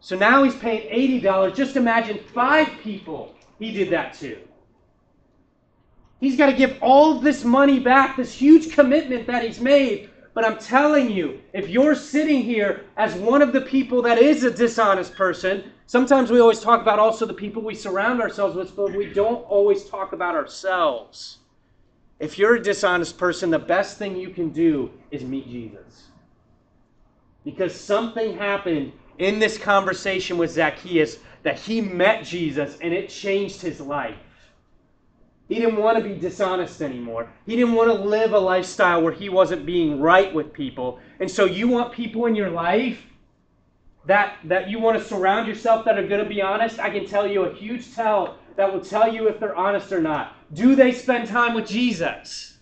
So 0.00 0.16
now 0.16 0.44
he's 0.44 0.54
paying 0.54 1.20
$80. 1.22 1.54
Just 1.54 1.76
imagine 1.76 2.18
five 2.32 2.68
people 2.82 3.34
he 3.58 3.72
did 3.72 3.90
that 3.90 4.14
to. 4.14 4.38
He's 6.20 6.36
got 6.36 6.46
to 6.46 6.52
give 6.52 6.78
all 6.82 7.20
this 7.20 7.44
money 7.44 7.78
back, 7.78 8.16
this 8.16 8.32
huge 8.32 8.72
commitment 8.72 9.26
that 9.26 9.44
he's 9.44 9.60
made. 9.60 10.10
But 10.34 10.44
I'm 10.44 10.58
telling 10.58 11.10
you, 11.10 11.40
if 11.52 11.68
you're 11.68 11.94
sitting 11.94 12.42
here 12.42 12.84
as 12.96 13.14
one 13.14 13.42
of 13.42 13.52
the 13.52 13.60
people 13.60 14.02
that 14.02 14.18
is 14.18 14.44
a 14.44 14.50
dishonest 14.50 15.14
person, 15.14 15.72
sometimes 15.86 16.30
we 16.30 16.40
always 16.40 16.60
talk 16.60 16.80
about 16.80 16.98
also 16.98 17.26
the 17.26 17.34
people 17.34 17.62
we 17.62 17.74
surround 17.74 18.20
ourselves 18.20 18.54
with, 18.54 18.74
but 18.76 18.94
we 18.94 19.06
don't 19.06 19.42
always 19.48 19.84
talk 19.84 20.12
about 20.12 20.34
ourselves. 20.34 21.38
If 22.20 22.38
you're 22.38 22.56
a 22.56 22.62
dishonest 22.62 23.16
person, 23.16 23.50
the 23.50 23.58
best 23.58 23.96
thing 23.96 24.16
you 24.16 24.30
can 24.30 24.50
do 24.50 24.90
is 25.10 25.22
meet 25.22 25.48
Jesus. 25.48 26.08
Because 27.44 27.74
something 27.74 28.36
happened 28.36 28.92
in 29.18 29.38
this 29.38 29.56
conversation 29.56 30.36
with 30.36 30.50
Zacchaeus 30.50 31.18
that 31.42 31.58
he 31.58 31.80
met 31.80 32.24
Jesus 32.24 32.76
and 32.80 32.92
it 32.92 33.08
changed 33.08 33.60
his 33.60 33.80
life. 33.80 34.16
He 35.48 35.54
didn't 35.54 35.76
want 35.76 35.96
to 35.96 36.04
be 36.04 36.14
dishonest 36.14 36.82
anymore. 36.82 37.28
He 37.46 37.56
didn't 37.56 37.74
want 37.74 37.88
to 37.88 37.94
live 37.94 38.32
a 38.32 38.38
lifestyle 38.38 39.02
where 39.02 39.12
he 39.12 39.30
wasn't 39.30 39.64
being 39.64 39.98
right 39.98 40.32
with 40.32 40.52
people. 40.52 41.00
And 41.20 41.30
so 41.30 41.46
you 41.46 41.68
want 41.68 41.92
people 41.92 42.26
in 42.26 42.34
your 42.34 42.50
life 42.50 43.02
that 44.04 44.36
that 44.44 44.68
you 44.68 44.78
want 44.78 44.98
to 44.98 45.04
surround 45.04 45.48
yourself 45.48 45.84
that 45.84 45.98
are 45.98 46.06
going 46.06 46.22
to 46.22 46.28
be 46.28 46.42
honest. 46.42 46.78
I 46.78 46.90
can 46.90 47.06
tell 47.06 47.26
you 47.26 47.44
a 47.44 47.54
huge 47.54 47.94
tell 47.94 48.38
that 48.56 48.72
will 48.72 48.80
tell 48.80 49.12
you 49.12 49.28
if 49.28 49.40
they're 49.40 49.56
honest 49.56 49.92
or 49.92 50.00
not. 50.00 50.34
Do 50.52 50.74
they 50.74 50.92
spend 50.92 51.28
time 51.28 51.54
with 51.54 51.66
Jesus? 51.66 52.58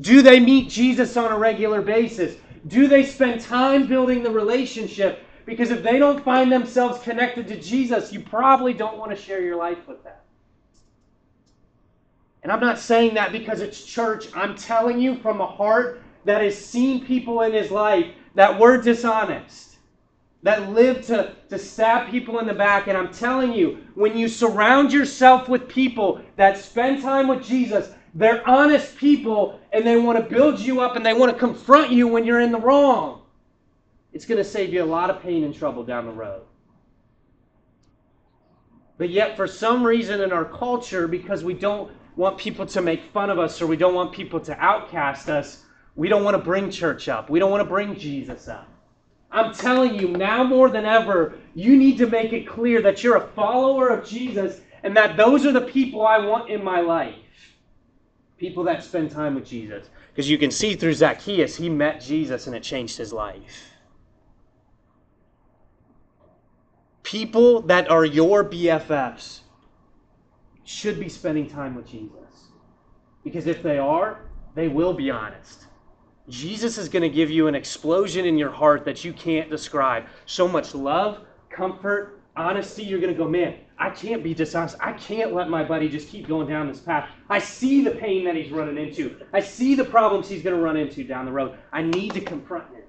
Do 0.00 0.22
they 0.22 0.40
meet 0.40 0.68
Jesus 0.68 1.16
on 1.16 1.32
a 1.32 1.38
regular 1.38 1.80
basis? 1.80 2.36
Do 2.66 2.88
they 2.88 3.04
spend 3.04 3.40
time 3.40 3.86
building 3.86 4.22
the 4.22 4.30
relationship? 4.30 5.24
Because 5.44 5.70
if 5.70 5.82
they 5.82 5.98
don't 5.98 6.24
find 6.24 6.50
themselves 6.50 7.00
connected 7.02 7.46
to 7.48 7.60
Jesus, 7.60 8.12
you 8.12 8.20
probably 8.20 8.74
don't 8.74 8.98
want 8.98 9.10
to 9.10 9.16
share 9.16 9.40
your 9.40 9.56
life 9.56 9.86
with 9.86 10.02
them. 10.02 10.16
And 12.42 12.52
I'm 12.52 12.60
not 12.60 12.78
saying 12.78 13.14
that 13.14 13.32
because 13.32 13.60
it's 13.60 13.84
church. 13.84 14.28
I'm 14.34 14.54
telling 14.54 15.00
you 15.00 15.16
from 15.16 15.40
a 15.40 15.46
heart 15.46 16.02
that 16.24 16.42
has 16.42 16.56
seen 16.56 17.04
people 17.04 17.42
in 17.42 17.52
his 17.52 17.70
life 17.70 18.06
that 18.34 18.58
were 18.58 18.80
dishonest, 18.80 19.76
that 20.42 20.70
lived 20.70 21.04
to, 21.04 21.34
to 21.48 21.58
stab 21.58 22.10
people 22.10 22.38
in 22.38 22.46
the 22.46 22.54
back. 22.54 22.86
And 22.86 22.96
I'm 22.96 23.12
telling 23.12 23.52
you, 23.52 23.78
when 23.94 24.16
you 24.16 24.28
surround 24.28 24.92
yourself 24.92 25.48
with 25.48 25.68
people 25.68 26.20
that 26.36 26.58
spend 26.58 27.02
time 27.02 27.28
with 27.28 27.44
Jesus, 27.44 27.90
they're 28.14 28.48
honest 28.48 28.96
people 28.96 29.60
and 29.72 29.86
they 29.86 29.96
want 29.96 30.18
to 30.18 30.34
build 30.34 30.58
you 30.58 30.80
up 30.80 30.96
and 30.96 31.04
they 31.04 31.14
want 31.14 31.32
to 31.32 31.38
confront 31.38 31.90
you 31.90 32.08
when 32.08 32.24
you're 32.24 32.40
in 32.40 32.52
the 32.52 32.60
wrong. 32.60 33.22
It's 34.12 34.24
going 34.24 34.38
to 34.38 34.44
save 34.44 34.72
you 34.72 34.82
a 34.82 34.84
lot 34.84 35.10
of 35.10 35.20
pain 35.20 35.44
and 35.44 35.54
trouble 35.54 35.84
down 35.84 36.06
the 36.06 36.12
road. 36.12 36.42
But 38.98 39.10
yet, 39.10 39.36
for 39.36 39.46
some 39.46 39.84
reason 39.84 40.22
in 40.22 40.32
our 40.32 40.46
culture, 40.46 41.06
because 41.06 41.44
we 41.44 41.52
don't 41.52 41.92
want 42.16 42.38
people 42.38 42.66
to 42.66 42.80
make 42.80 43.02
fun 43.12 43.30
of 43.30 43.38
us 43.38 43.60
or 43.60 43.66
we 43.66 43.76
don't 43.76 43.94
want 43.94 44.12
people 44.12 44.40
to 44.40 44.58
outcast 44.58 45.28
us, 45.28 45.62
we 45.94 46.08
don't 46.08 46.24
want 46.24 46.36
to 46.36 46.42
bring 46.42 46.70
church 46.70 47.08
up. 47.08 47.30
We 47.30 47.38
don't 47.38 47.50
want 47.50 47.60
to 47.60 47.68
bring 47.68 47.96
Jesus 47.96 48.48
up. 48.48 48.68
I'm 49.30 49.54
telling 49.54 49.94
you, 49.94 50.08
now 50.08 50.44
more 50.44 50.70
than 50.70 50.86
ever, 50.86 51.34
you 51.54 51.76
need 51.76 51.98
to 51.98 52.06
make 52.06 52.32
it 52.32 52.46
clear 52.46 52.80
that 52.82 53.02
you're 53.02 53.16
a 53.16 53.28
follower 53.28 53.88
of 53.88 54.06
Jesus 54.06 54.60
and 54.82 54.96
that 54.96 55.16
those 55.16 55.44
are 55.44 55.52
the 55.52 55.60
people 55.60 56.06
I 56.06 56.18
want 56.18 56.48
in 56.48 56.62
my 56.64 56.80
life. 56.80 57.14
People 58.38 58.64
that 58.64 58.84
spend 58.84 59.10
time 59.10 59.34
with 59.34 59.46
Jesus. 59.46 59.88
Because 60.12 60.30
you 60.30 60.38
can 60.38 60.50
see 60.50 60.74
through 60.74 60.94
Zacchaeus, 60.94 61.56
he 61.56 61.68
met 61.68 62.00
Jesus 62.00 62.46
and 62.46 62.56
it 62.56 62.62
changed 62.62 62.96
his 62.96 63.12
life. 63.12 63.70
People 67.02 67.62
that 67.62 67.90
are 67.90 68.04
your 68.04 68.44
BFFs 68.44 69.40
should 70.66 71.00
be 71.00 71.08
spending 71.08 71.48
time 71.48 71.74
with 71.74 71.86
Jesus. 71.86 72.50
Because 73.24 73.46
if 73.46 73.62
they 73.62 73.78
are, 73.78 74.20
they 74.54 74.68
will 74.68 74.92
be 74.92 75.10
honest. 75.10 75.66
Jesus 76.28 76.76
is 76.76 76.88
going 76.88 77.02
to 77.02 77.08
give 77.08 77.30
you 77.30 77.46
an 77.46 77.54
explosion 77.54 78.26
in 78.26 78.36
your 78.36 78.50
heart 78.50 78.84
that 78.84 79.04
you 79.04 79.12
can't 79.12 79.48
describe. 79.48 80.04
So 80.26 80.48
much 80.48 80.74
love, 80.74 81.20
comfort, 81.50 82.20
honesty. 82.36 82.82
You're 82.82 83.00
going 83.00 83.12
to 83.12 83.18
go, 83.18 83.28
man, 83.28 83.58
I 83.78 83.90
can't 83.90 84.24
be 84.24 84.34
dishonest. 84.34 84.76
I 84.80 84.92
can't 84.94 85.32
let 85.32 85.48
my 85.48 85.62
buddy 85.62 85.88
just 85.88 86.08
keep 86.08 86.26
going 86.26 86.48
down 86.48 86.66
this 86.66 86.80
path. 86.80 87.08
I 87.30 87.38
see 87.38 87.84
the 87.84 87.92
pain 87.92 88.24
that 88.24 88.34
he's 88.34 88.50
running 88.50 88.76
into. 88.76 89.20
I 89.32 89.40
see 89.40 89.76
the 89.76 89.84
problems 89.84 90.28
he's 90.28 90.42
going 90.42 90.56
to 90.56 90.62
run 90.62 90.76
into 90.76 91.04
down 91.04 91.26
the 91.26 91.32
road. 91.32 91.56
I 91.72 91.82
need 91.82 92.12
to 92.14 92.20
confront 92.20 92.68
him. 92.74 92.82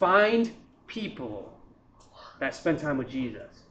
Find 0.00 0.50
people 0.88 1.52
that 2.40 2.54
spend 2.54 2.80
time 2.80 2.98
with 2.98 3.08
Jesus. 3.08 3.63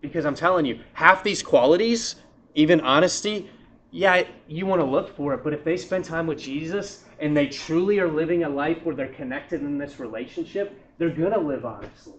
Because 0.00 0.24
I'm 0.24 0.34
telling 0.34 0.66
you, 0.66 0.80
half 0.92 1.24
these 1.24 1.42
qualities, 1.42 2.16
even 2.54 2.80
honesty, 2.80 3.50
yeah, 3.90 4.24
you 4.46 4.66
want 4.66 4.80
to 4.80 4.84
look 4.84 5.16
for 5.16 5.34
it, 5.34 5.42
but 5.42 5.54
if 5.54 5.64
they 5.64 5.76
spend 5.76 6.04
time 6.04 6.26
with 6.26 6.38
Jesus 6.38 7.04
and 7.18 7.36
they 7.36 7.46
truly 7.46 7.98
are 7.98 8.10
living 8.10 8.44
a 8.44 8.48
life 8.48 8.78
where 8.84 8.94
they're 8.94 9.08
connected 9.08 9.62
in 9.62 9.78
this 9.78 9.98
relationship, 9.98 10.78
they're 10.98 11.10
going 11.10 11.32
to 11.32 11.38
live 11.38 11.64
honestly. 11.64 12.14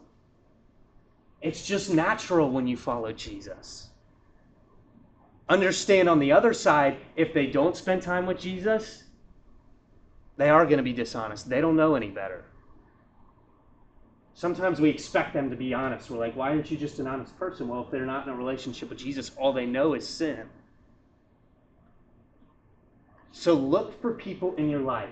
It's 1.41 1.65
just 1.65 1.91
natural 1.93 2.49
when 2.49 2.65
you 2.65 2.77
follow 2.77 3.11
Jesus. 3.11 3.89
Understand 5.49 6.09
on 6.09 6.19
the 6.19 6.31
other 6.31 6.53
side, 6.53 6.97
if 7.15 7.33
they 7.33 7.47
don't 7.47 7.77
spend 7.77 8.01
time 8.01 8.25
with 8.25 8.39
Jesus, 8.39 9.03
they 10.35 10.49
are 10.49 10.65
going 10.65 10.77
to 10.77 10.83
be 10.83 10.93
dishonest. 10.93 11.47
They 11.47 11.61
don't 11.61 11.75
know 11.75 11.95
any 11.95 12.09
better. 12.09 12.43
Sometimes 14.37 14.79
we 14.79 14.91
expect 14.91 15.33
them 15.33 15.49
to 15.49 15.55
be 15.55 15.73
honest. 15.73 16.11
We're 16.11 16.19
like, 16.19 16.35
why 16.35 16.51
aren't 16.51 16.69
you 16.69 16.77
just 16.77 16.99
an 16.99 17.07
honest 17.07 17.35
person? 17.39 17.67
Well, 17.67 17.81
if 17.81 17.89
they're 17.89 18.05
not 18.05 18.27
in 18.27 18.31
a 18.31 18.35
relationship 18.35 18.89
with 18.89 18.99
Jesus, 18.99 19.31
all 19.35 19.51
they 19.51 19.65
know 19.65 19.95
is 19.95 20.07
sin. 20.07 20.43
So 23.31 23.55
look 23.55 23.99
for 23.99 24.13
people 24.13 24.53
in 24.57 24.69
your 24.69 24.81
life. 24.81 25.09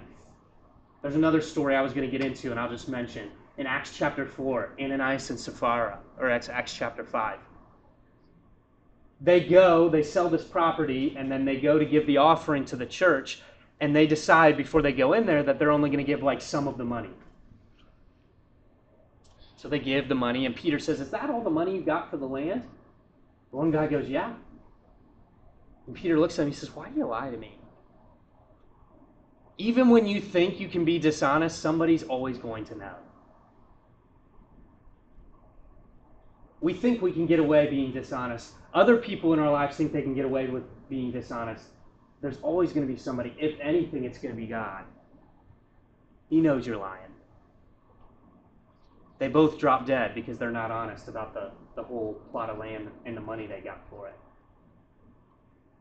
There's 1.02 1.16
another 1.16 1.42
story 1.42 1.76
I 1.76 1.82
was 1.82 1.92
going 1.92 2.08
to 2.08 2.16
get 2.16 2.24
into, 2.24 2.52
and 2.52 2.60
I'll 2.60 2.70
just 2.70 2.88
mention. 2.88 3.32
In 3.58 3.66
Acts 3.66 3.98
chapter 3.98 4.28
4, 4.28 4.74
Ananias 4.80 5.32
and 5.32 5.40
Sapphira, 5.40 5.98
or 6.20 6.30
Acts 6.30 6.76
chapter 6.76 7.04
5. 7.04 7.40
They 9.22 9.40
go, 9.40 9.90
they 9.90 10.04
sell 10.04 10.30
this 10.30 10.44
property, 10.44 11.16
and 11.18 11.32
then 11.32 11.46
they 11.46 11.60
go 11.60 11.80
to 11.80 11.86
give 11.86 12.06
the 12.06 12.18
offering 12.18 12.64
to 12.66 12.76
the 12.76 12.86
church, 12.86 13.42
and 13.80 13.96
they 13.96 14.06
decide 14.06 14.56
before 14.56 14.84
they 14.84 14.94
go 14.94 15.14
in 15.14 15.26
there 15.26 15.42
that 15.42 15.58
they're 15.58 15.72
only 15.72 15.90
going 15.90 16.06
to 16.06 16.12
give 16.12 16.22
like 16.22 16.44
some 16.44 16.68
of 16.68 16.78
the 16.78 16.86
money. 16.86 17.10
So 19.66 19.70
they 19.70 19.80
give 19.80 20.08
the 20.08 20.14
money, 20.14 20.46
and 20.46 20.56
Peter 20.56 20.78
says, 20.78 21.02
Is 21.02 21.10
that 21.10 21.32
all 21.32 21.42
the 21.42 21.50
money 21.50 21.76
you 21.76 21.82
got 21.82 22.12
for 22.12 22.18
the 22.18 22.28
land? 22.28 22.62
One 23.50 23.72
guy 23.72 23.88
goes, 23.88 24.08
Yeah. 24.08 24.34
And 25.88 25.96
Peter 25.96 26.20
looks 26.20 26.36
at 26.36 26.44
him, 26.44 26.50
and 26.50 26.54
he 26.54 26.60
says, 26.60 26.76
Why 26.76 26.88
do 26.88 27.00
you 27.00 27.08
lie 27.08 27.32
to 27.32 27.38
me? 27.38 27.58
Even 29.58 29.90
when 29.90 30.06
you 30.06 30.22
think 30.22 30.60
you 30.60 30.68
can 30.68 30.86
be 30.86 31.00
dishonest, 31.00 31.64
somebody's 31.64 32.04
always 32.04 32.38
going 32.38 32.64
to 32.66 32.78
know. 32.78 32.94
We 36.62 36.76
think 36.76 37.02
we 37.02 37.12
can 37.12 37.26
get 37.26 37.40
away 37.40 37.68
being 37.68 37.92
dishonest. 37.92 38.52
Other 38.72 38.98
people 38.98 39.34
in 39.34 39.40
our 39.40 39.52
lives 39.52 39.78
think 39.78 39.92
they 39.92 40.04
can 40.04 40.14
get 40.14 40.26
away 40.26 40.46
with 40.46 40.66
being 40.90 41.12
dishonest. 41.12 41.66
There's 42.22 42.38
always 42.44 42.72
going 42.72 42.86
to 42.86 42.94
be 42.94 43.00
somebody. 43.00 43.36
If 43.40 43.60
anything, 43.60 44.04
it's 44.04 44.20
going 44.20 44.36
to 44.36 44.40
be 44.40 44.46
God. 44.46 44.84
He 46.30 46.40
knows 46.40 46.68
you're 46.68 46.78
lying 46.78 47.15
they 49.18 49.28
both 49.28 49.58
drop 49.58 49.86
dead 49.86 50.14
because 50.14 50.38
they're 50.38 50.52
not 50.52 50.72
honest 50.72 51.08
about 51.08 51.34
the, 51.34 51.52
the 51.76 51.84
whole 51.84 52.14
plot 52.32 52.50
of 52.50 52.58
land 52.58 52.90
and 53.06 53.16
the 53.16 53.22
money 53.22 53.48
they 53.48 53.62
got 53.62 53.82
for 53.90 54.08
it. 54.08 54.16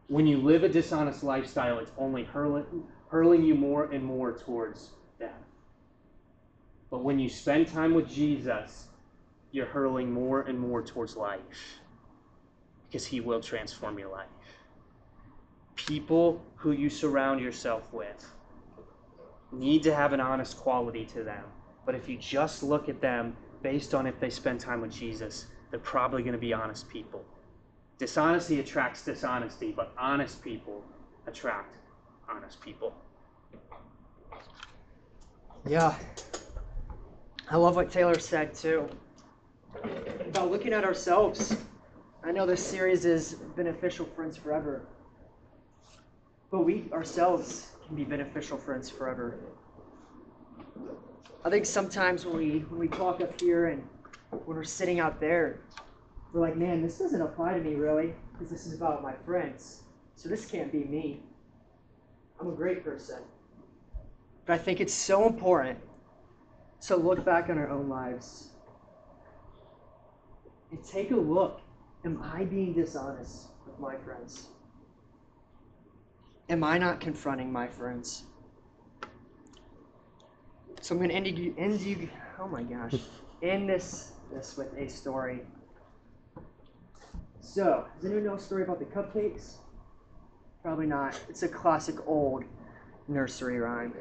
When 0.06 0.26
you 0.26 0.38
live 0.38 0.62
a 0.62 0.68
dishonest 0.68 1.24
lifestyle, 1.24 1.78
it's 1.78 1.90
only 1.98 2.24
hurling, 2.24 2.84
hurling 3.08 3.42
you 3.42 3.54
more 3.54 3.90
and 3.90 4.04
more 4.04 4.32
towards 4.32 4.90
death. 5.18 5.30
But 6.90 7.02
when 7.02 7.18
you 7.18 7.28
spend 7.28 7.66
time 7.68 7.94
with 7.94 8.08
Jesus, 8.08 8.88
you're 9.50 9.66
hurling 9.66 10.12
more 10.12 10.42
and 10.42 10.58
more 10.58 10.82
towards 10.82 11.16
life 11.16 11.78
because 12.86 13.06
He 13.06 13.20
will 13.20 13.40
transform 13.40 13.98
your 13.98 14.10
life. 14.10 14.28
People 15.74 16.44
who 16.56 16.70
you 16.70 16.88
surround 16.88 17.40
yourself 17.40 17.82
with 17.92 18.32
need 19.50 19.82
to 19.82 19.94
have 19.94 20.12
an 20.12 20.20
honest 20.20 20.56
quality 20.56 21.04
to 21.06 21.24
them. 21.24 21.44
But 21.84 21.94
if 21.94 22.08
you 22.08 22.16
just 22.16 22.62
look 22.62 22.88
at 22.88 23.00
them 23.00 23.36
based 23.62 23.94
on 23.94 24.06
if 24.06 24.18
they 24.20 24.30
spend 24.30 24.60
time 24.60 24.80
with 24.80 24.92
Jesus, 24.92 25.46
they're 25.70 25.80
probably 25.80 26.22
going 26.22 26.32
to 26.32 26.38
be 26.38 26.52
honest 26.52 26.88
people. 26.88 27.24
Dishonesty 27.98 28.60
attracts 28.60 29.04
dishonesty, 29.04 29.72
but 29.72 29.92
honest 29.98 30.42
people 30.42 30.84
attract 31.26 31.76
honest 32.28 32.60
people. 32.60 32.94
Yeah. 35.66 35.94
I 37.50 37.56
love 37.56 37.76
what 37.76 37.90
Taylor 37.90 38.18
said 38.18 38.54
too 38.54 38.88
about 40.26 40.50
looking 40.50 40.72
at 40.72 40.84
ourselves. 40.84 41.56
I 42.22 42.32
know 42.32 42.46
this 42.46 42.64
series 42.64 43.04
is 43.04 43.34
beneficial 43.56 44.06
friends 44.06 44.36
forever, 44.36 44.86
but 46.50 46.64
we 46.64 46.86
ourselves 46.92 47.68
can 47.86 47.96
be 47.96 48.04
beneficial 48.04 48.56
friends 48.56 48.88
forever. 48.90 49.38
I 51.44 51.50
think 51.50 51.66
sometimes 51.66 52.24
when 52.24 52.36
we 52.38 52.58
when 52.70 52.80
we 52.80 52.88
talk 52.88 53.20
up 53.20 53.38
here 53.38 53.66
and 53.66 53.82
when 54.30 54.56
we're 54.56 54.64
sitting 54.64 54.98
out 54.98 55.20
there, 55.20 55.60
we're 56.32 56.40
like, 56.40 56.56
man, 56.56 56.80
this 56.80 56.98
doesn't 56.98 57.20
apply 57.20 57.52
to 57.52 57.60
me 57.60 57.74
really, 57.74 58.14
because 58.32 58.48
this 58.50 58.66
is 58.66 58.72
about 58.72 59.02
my 59.02 59.12
friends. 59.26 59.82
So 60.16 60.28
this 60.28 60.46
can't 60.46 60.72
be 60.72 60.84
me. 60.84 61.20
I'm 62.40 62.48
a 62.48 62.52
great 62.52 62.82
person. 62.82 63.18
But 64.46 64.54
I 64.54 64.58
think 64.58 64.80
it's 64.80 64.94
so 64.94 65.26
important 65.26 65.78
to 66.82 66.96
look 66.96 67.24
back 67.24 67.50
on 67.50 67.58
our 67.58 67.68
own 67.68 67.88
lives 67.88 68.48
and 70.70 70.82
take 70.82 71.10
a 71.10 71.16
look. 71.16 71.60
Am 72.04 72.22
I 72.22 72.44
being 72.44 72.72
dishonest 72.72 73.48
with 73.66 73.78
my 73.78 73.96
friends? 73.96 74.48
Am 76.48 76.62
I 76.64 76.78
not 76.78 77.00
confronting 77.00 77.50
my 77.50 77.66
friends? 77.66 78.24
So 80.84 80.94
I'm 80.94 80.98
going 80.98 81.08
to 81.08 81.14
end 81.14 81.38
you, 81.38 81.54
end 81.56 81.80
you, 81.80 82.10
oh 82.38 82.46
my 82.46 82.62
gosh, 82.62 82.92
end 83.42 83.70
this, 83.70 84.12
this 84.30 84.54
with 84.58 84.76
a 84.76 84.86
story. 84.86 85.40
So, 87.40 87.86
does 87.96 88.04
anyone 88.04 88.26
know 88.26 88.34
a 88.34 88.38
story 88.38 88.64
about 88.64 88.80
the 88.80 88.84
cupcakes? 88.84 89.54
Probably 90.62 90.84
not. 90.84 91.18
It's 91.30 91.42
a 91.42 91.48
classic 91.48 92.06
old 92.06 92.44
nursery 93.08 93.60
rhyme. 93.60 93.94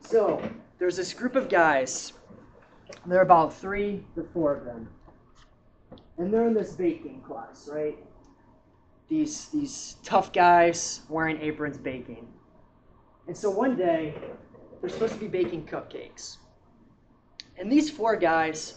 So, 0.00 0.42
there's 0.78 0.96
this 0.96 1.12
group 1.12 1.36
of 1.36 1.50
guys. 1.50 2.14
There 3.04 3.18
are 3.18 3.22
about 3.22 3.52
three 3.52 4.06
to 4.14 4.26
four 4.32 4.56
of 4.56 4.64
them. 4.64 4.88
And 6.16 6.32
they're 6.32 6.46
in 6.46 6.54
this 6.54 6.72
baking 6.72 7.20
class, 7.20 7.68
right? 7.70 7.98
These 9.10 9.48
these 9.48 9.96
tough 10.02 10.32
guys 10.32 11.02
wearing 11.10 11.38
aprons 11.42 11.76
baking. 11.76 12.26
And 13.26 13.36
so 13.36 13.50
one 13.50 13.76
day, 13.76 14.14
they're 14.80 14.90
supposed 14.90 15.14
to 15.14 15.20
be 15.20 15.28
baking 15.28 15.66
cupcakes. 15.66 16.36
And 17.58 17.70
these 17.70 17.90
four 17.90 18.16
guys, 18.16 18.74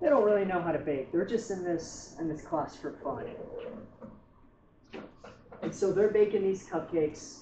they 0.00 0.08
don't 0.08 0.24
really 0.24 0.44
know 0.44 0.60
how 0.60 0.72
to 0.72 0.78
bake. 0.78 1.12
They're 1.12 1.26
just 1.26 1.50
in 1.50 1.62
this 1.62 2.16
in 2.18 2.28
this 2.28 2.42
class 2.42 2.76
for 2.76 2.92
fun. 3.02 3.26
And 5.62 5.74
so 5.74 5.92
they're 5.92 6.10
baking 6.10 6.42
these 6.42 6.66
cupcakes, 6.66 7.38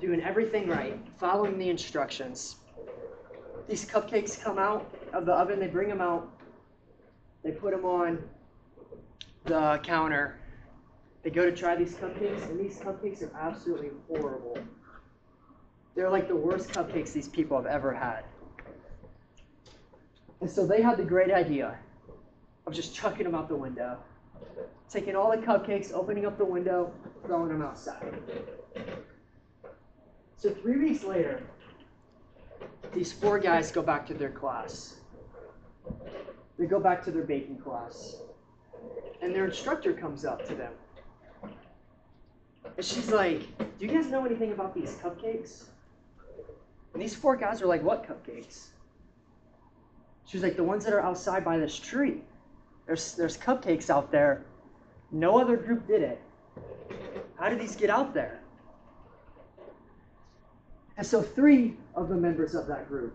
doing 0.00 0.20
everything 0.20 0.68
right, 0.68 0.98
following 1.18 1.58
the 1.58 1.68
instructions. 1.68 2.56
These 3.68 3.84
cupcakes 3.84 4.40
come 4.40 4.58
out 4.58 4.94
of 5.12 5.26
the 5.26 5.32
oven, 5.32 5.58
they 5.58 5.66
bring 5.66 5.88
them 5.88 6.00
out, 6.00 6.30
they 7.42 7.50
put 7.50 7.72
them 7.72 7.84
on 7.84 8.22
the 9.44 9.80
counter. 9.82 10.38
They 11.24 11.30
go 11.30 11.44
to 11.44 11.56
try 11.56 11.74
these 11.74 11.94
cupcakes, 11.94 12.48
and 12.48 12.60
these 12.60 12.78
cupcakes 12.78 13.22
are 13.22 13.36
absolutely 13.36 13.90
horrible. 14.08 14.56
They're 15.96 16.10
like 16.10 16.28
the 16.28 16.36
worst 16.36 16.68
cupcakes 16.68 17.14
these 17.14 17.26
people 17.26 17.56
have 17.56 17.66
ever 17.66 17.92
had. 17.92 18.24
And 20.42 20.50
so 20.50 20.66
they 20.66 20.82
had 20.82 20.98
the 20.98 21.04
great 21.04 21.32
idea 21.32 21.78
of 22.66 22.74
just 22.74 22.94
chucking 22.94 23.24
them 23.24 23.34
out 23.34 23.48
the 23.48 23.56
window, 23.56 23.96
taking 24.90 25.16
all 25.16 25.30
the 25.30 25.38
cupcakes, 25.38 25.92
opening 25.92 26.26
up 26.26 26.36
the 26.36 26.44
window, 26.44 26.92
throwing 27.24 27.48
them 27.48 27.62
outside. 27.62 28.14
So 30.36 30.50
three 30.50 30.76
weeks 30.76 31.02
later, 31.02 31.42
these 32.92 33.10
four 33.10 33.38
guys 33.38 33.72
go 33.72 33.80
back 33.80 34.06
to 34.08 34.14
their 34.14 34.30
class. 34.30 34.96
They 36.58 36.66
go 36.66 36.78
back 36.78 37.02
to 37.04 37.10
their 37.10 37.24
baking 37.24 37.58
class. 37.58 38.16
And 39.22 39.34
their 39.34 39.46
instructor 39.46 39.94
comes 39.94 40.26
up 40.26 40.46
to 40.46 40.54
them. 40.54 40.72
And 42.76 42.84
she's 42.84 43.10
like, 43.10 43.40
Do 43.78 43.86
you 43.86 43.88
guys 43.88 44.08
know 44.08 44.26
anything 44.26 44.52
about 44.52 44.74
these 44.74 44.94
cupcakes? 44.96 45.64
And 46.96 47.02
these 47.02 47.14
four 47.14 47.36
guys 47.36 47.60
are 47.60 47.66
like, 47.66 47.82
What 47.82 48.08
cupcakes? 48.08 48.68
She 50.24 50.38
was 50.38 50.42
like, 50.42 50.56
The 50.56 50.64
ones 50.64 50.82
that 50.86 50.94
are 50.94 51.02
outside 51.02 51.44
by 51.44 51.58
this 51.58 51.78
tree. 51.78 52.22
There's, 52.86 53.12
there's 53.12 53.36
cupcakes 53.36 53.90
out 53.90 54.10
there. 54.10 54.46
No 55.12 55.38
other 55.38 55.58
group 55.58 55.86
did 55.86 56.00
it. 56.00 56.22
How 57.38 57.50
did 57.50 57.60
these 57.60 57.76
get 57.76 57.90
out 57.90 58.14
there? 58.14 58.40
And 60.96 61.06
so 61.06 61.20
three 61.20 61.76
of 61.94 62.08
the 62.08 62.14
members 62.14 62.54
of 62.54 62.66
that 62.68 62.88
group 62.88 63.14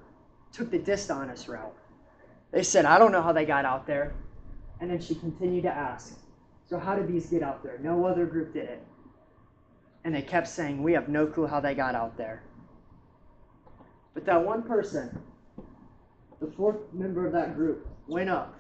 took 0.54 0.70
the 0.70 0.78
dishonest 0.78 1.48
route. 1.48 1.76
They 2.52 2.62
said, 2.62 2.86
I 2.86 3.00
don't 3.00 3.12
know 3.12 3.24
how 3.24 3.34
they 3.34 3.46
got 3.46 3.66
out 3.66 3.88
there. 3.88 4.14
And 4.80 4.92
then 4.92 5.02
she 5.02 5.16
continued 5.16 5.64
to 5.64 5.72
ask, 5.72 6.20
So 6.70 6.78
how 6.78 6.94
did 6.94 7.08
these 7.08 7.26
get 7.26 7.42
out 7.42 7.64
there? 7.64 7.80
No 7.82 8.06
other 8.06 8.28
group 8.28 8.54
did 8.54 8.66
it. 8.70 8.84
And 10.04 10.14
they 10.14 10.22
kept 10.22 10.50
saying, 10.50 10.84
We 10.84 10.94
have 10.94 11.10
no 11.10 11.26
clue 11.26 11.48
how 11.48 11.60
they 11.60 11.74
got 11.74 11.96
out 11.96 12.16
there. 12.16 12.44
But 14.14 14.26
that 14.26 14.44
one 14.44 14.64
person, 14.64 15.18
the 16.40 16.52
fourth 16.58 16.78
member 16.94 17.26
of 17.26 17.34
that 17.34 17.56
group, 17.56 17.88
went 18.08 18.30
up 18.30 18.60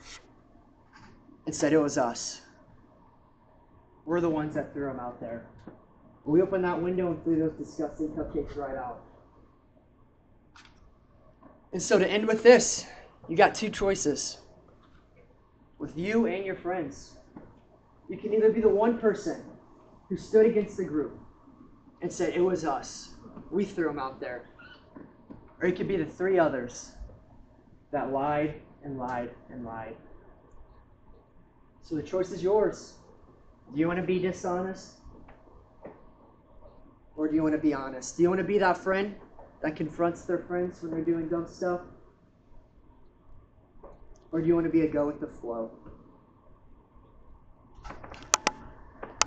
and 1.45 1.53
said, 1.53 1.73
It 1.73 1.79
was 1.79 1.97
us. 1.97 2.41
We're 4.05 4.21
the 4.21 4.29
ones 4.29 4.55
that 4.55 4.73
threw 4.73 4.87
them 4.87 4.99
out 4.99 5.19
there. 5.19 5.45
We 6.23 6.41
opened 6.41 6.63
that 6.63 6.81
window 6.81 7.07
and 7.07 7.23
threw 7.23 7.39
those 7.39 7.53
disgusting 7.53 8.09
cupcakes 8.09 8.55
right 8.55 8.75
out. 8.75 9.01
And 11.73 11.81
so 11.81 11.97
to 11.97 12.07
end 12.07 12.27
with 12.27 12.43
this, 12.43 12.85
you 13.27 13.35
got 13.35 13.55
two 13.55 13.69
choices 13.69 14.37
with 15.79 15.97
you 15.97 16.27
and 16.27 16.45
your 16.45 16.55
friends. 16.55 17.17
You 18.09 18.17
can 18.17 18.33
either 18.33 18.51
be 18.51 18.61
the 18.61 18.69
one 18.69 18.99
person 18.99 19.43
who 20.09 20.17
stood 20.17 20.45
against 20.45 20.77
the 20.77 20.83
group 20.83 21.17
and 22.01 22.11
said, 22.11 22.33
It 22.35 22.41
was 22.41 22.65
us. 22.65 23.09
We 23.49 23.65
threw 23.65 23.87
them 23.87 23.99
out 23.99 24.19
there. 24.19 24.49
Or 25.61 25.67
you 25.67 25.73
could 25.73 25.87
be 25.87 25.97
the 25.97 26.05
three 26.05 26.39
others 26.39 26.91
that 27.91 28.11
lied 28.11 28.55
and 28.83 28.97
lied 28.97 29.29
and 29.51 29.63
lied. 29.63 29.95
So 31.83 31.95
the 31.95 32.03
choice 32.03 32.31
is 32.31 32.41
yours. 32.41 32.93
Do 33.73 33.79
you 33.79 33.87
want 33.87 33.99
to 33.99 34.05
be 34.05 34.17
dishonest? 34.17 34.93
Or 37.15 37.27
do 37.27 37.35
you 37.35 37.43
want 37.43 37.53
to 37.53 37.61
be 37.61 37.73
honest? 37.73 38.17
Do 38.17 38.23
you 38.23 38.29
want 38.29 38.39
to 38.39 38.47
be 38.47 38.57
that 38.57 38.77
friend 38.77 39.15
that 39.61 39.75
confronts 39.75 40.23
their 40.23 40.39
friends 40.39 40.81
when 40.81 40.91
they're 40.91 41.05
doing 41.05 41.29
dumb 41.29 41.47
stuff? 41.47 41.81
Or 44.31 44.41
do 44.41 44.47
you 44.47 44.55
want 44.55 44.65
to 44.65 44.71
be 44.71 44.81
a 44.81 44.87
go 44.87 45.05
with 45.05 45.19
the 45.19 45.27
flow? 45.27 45.69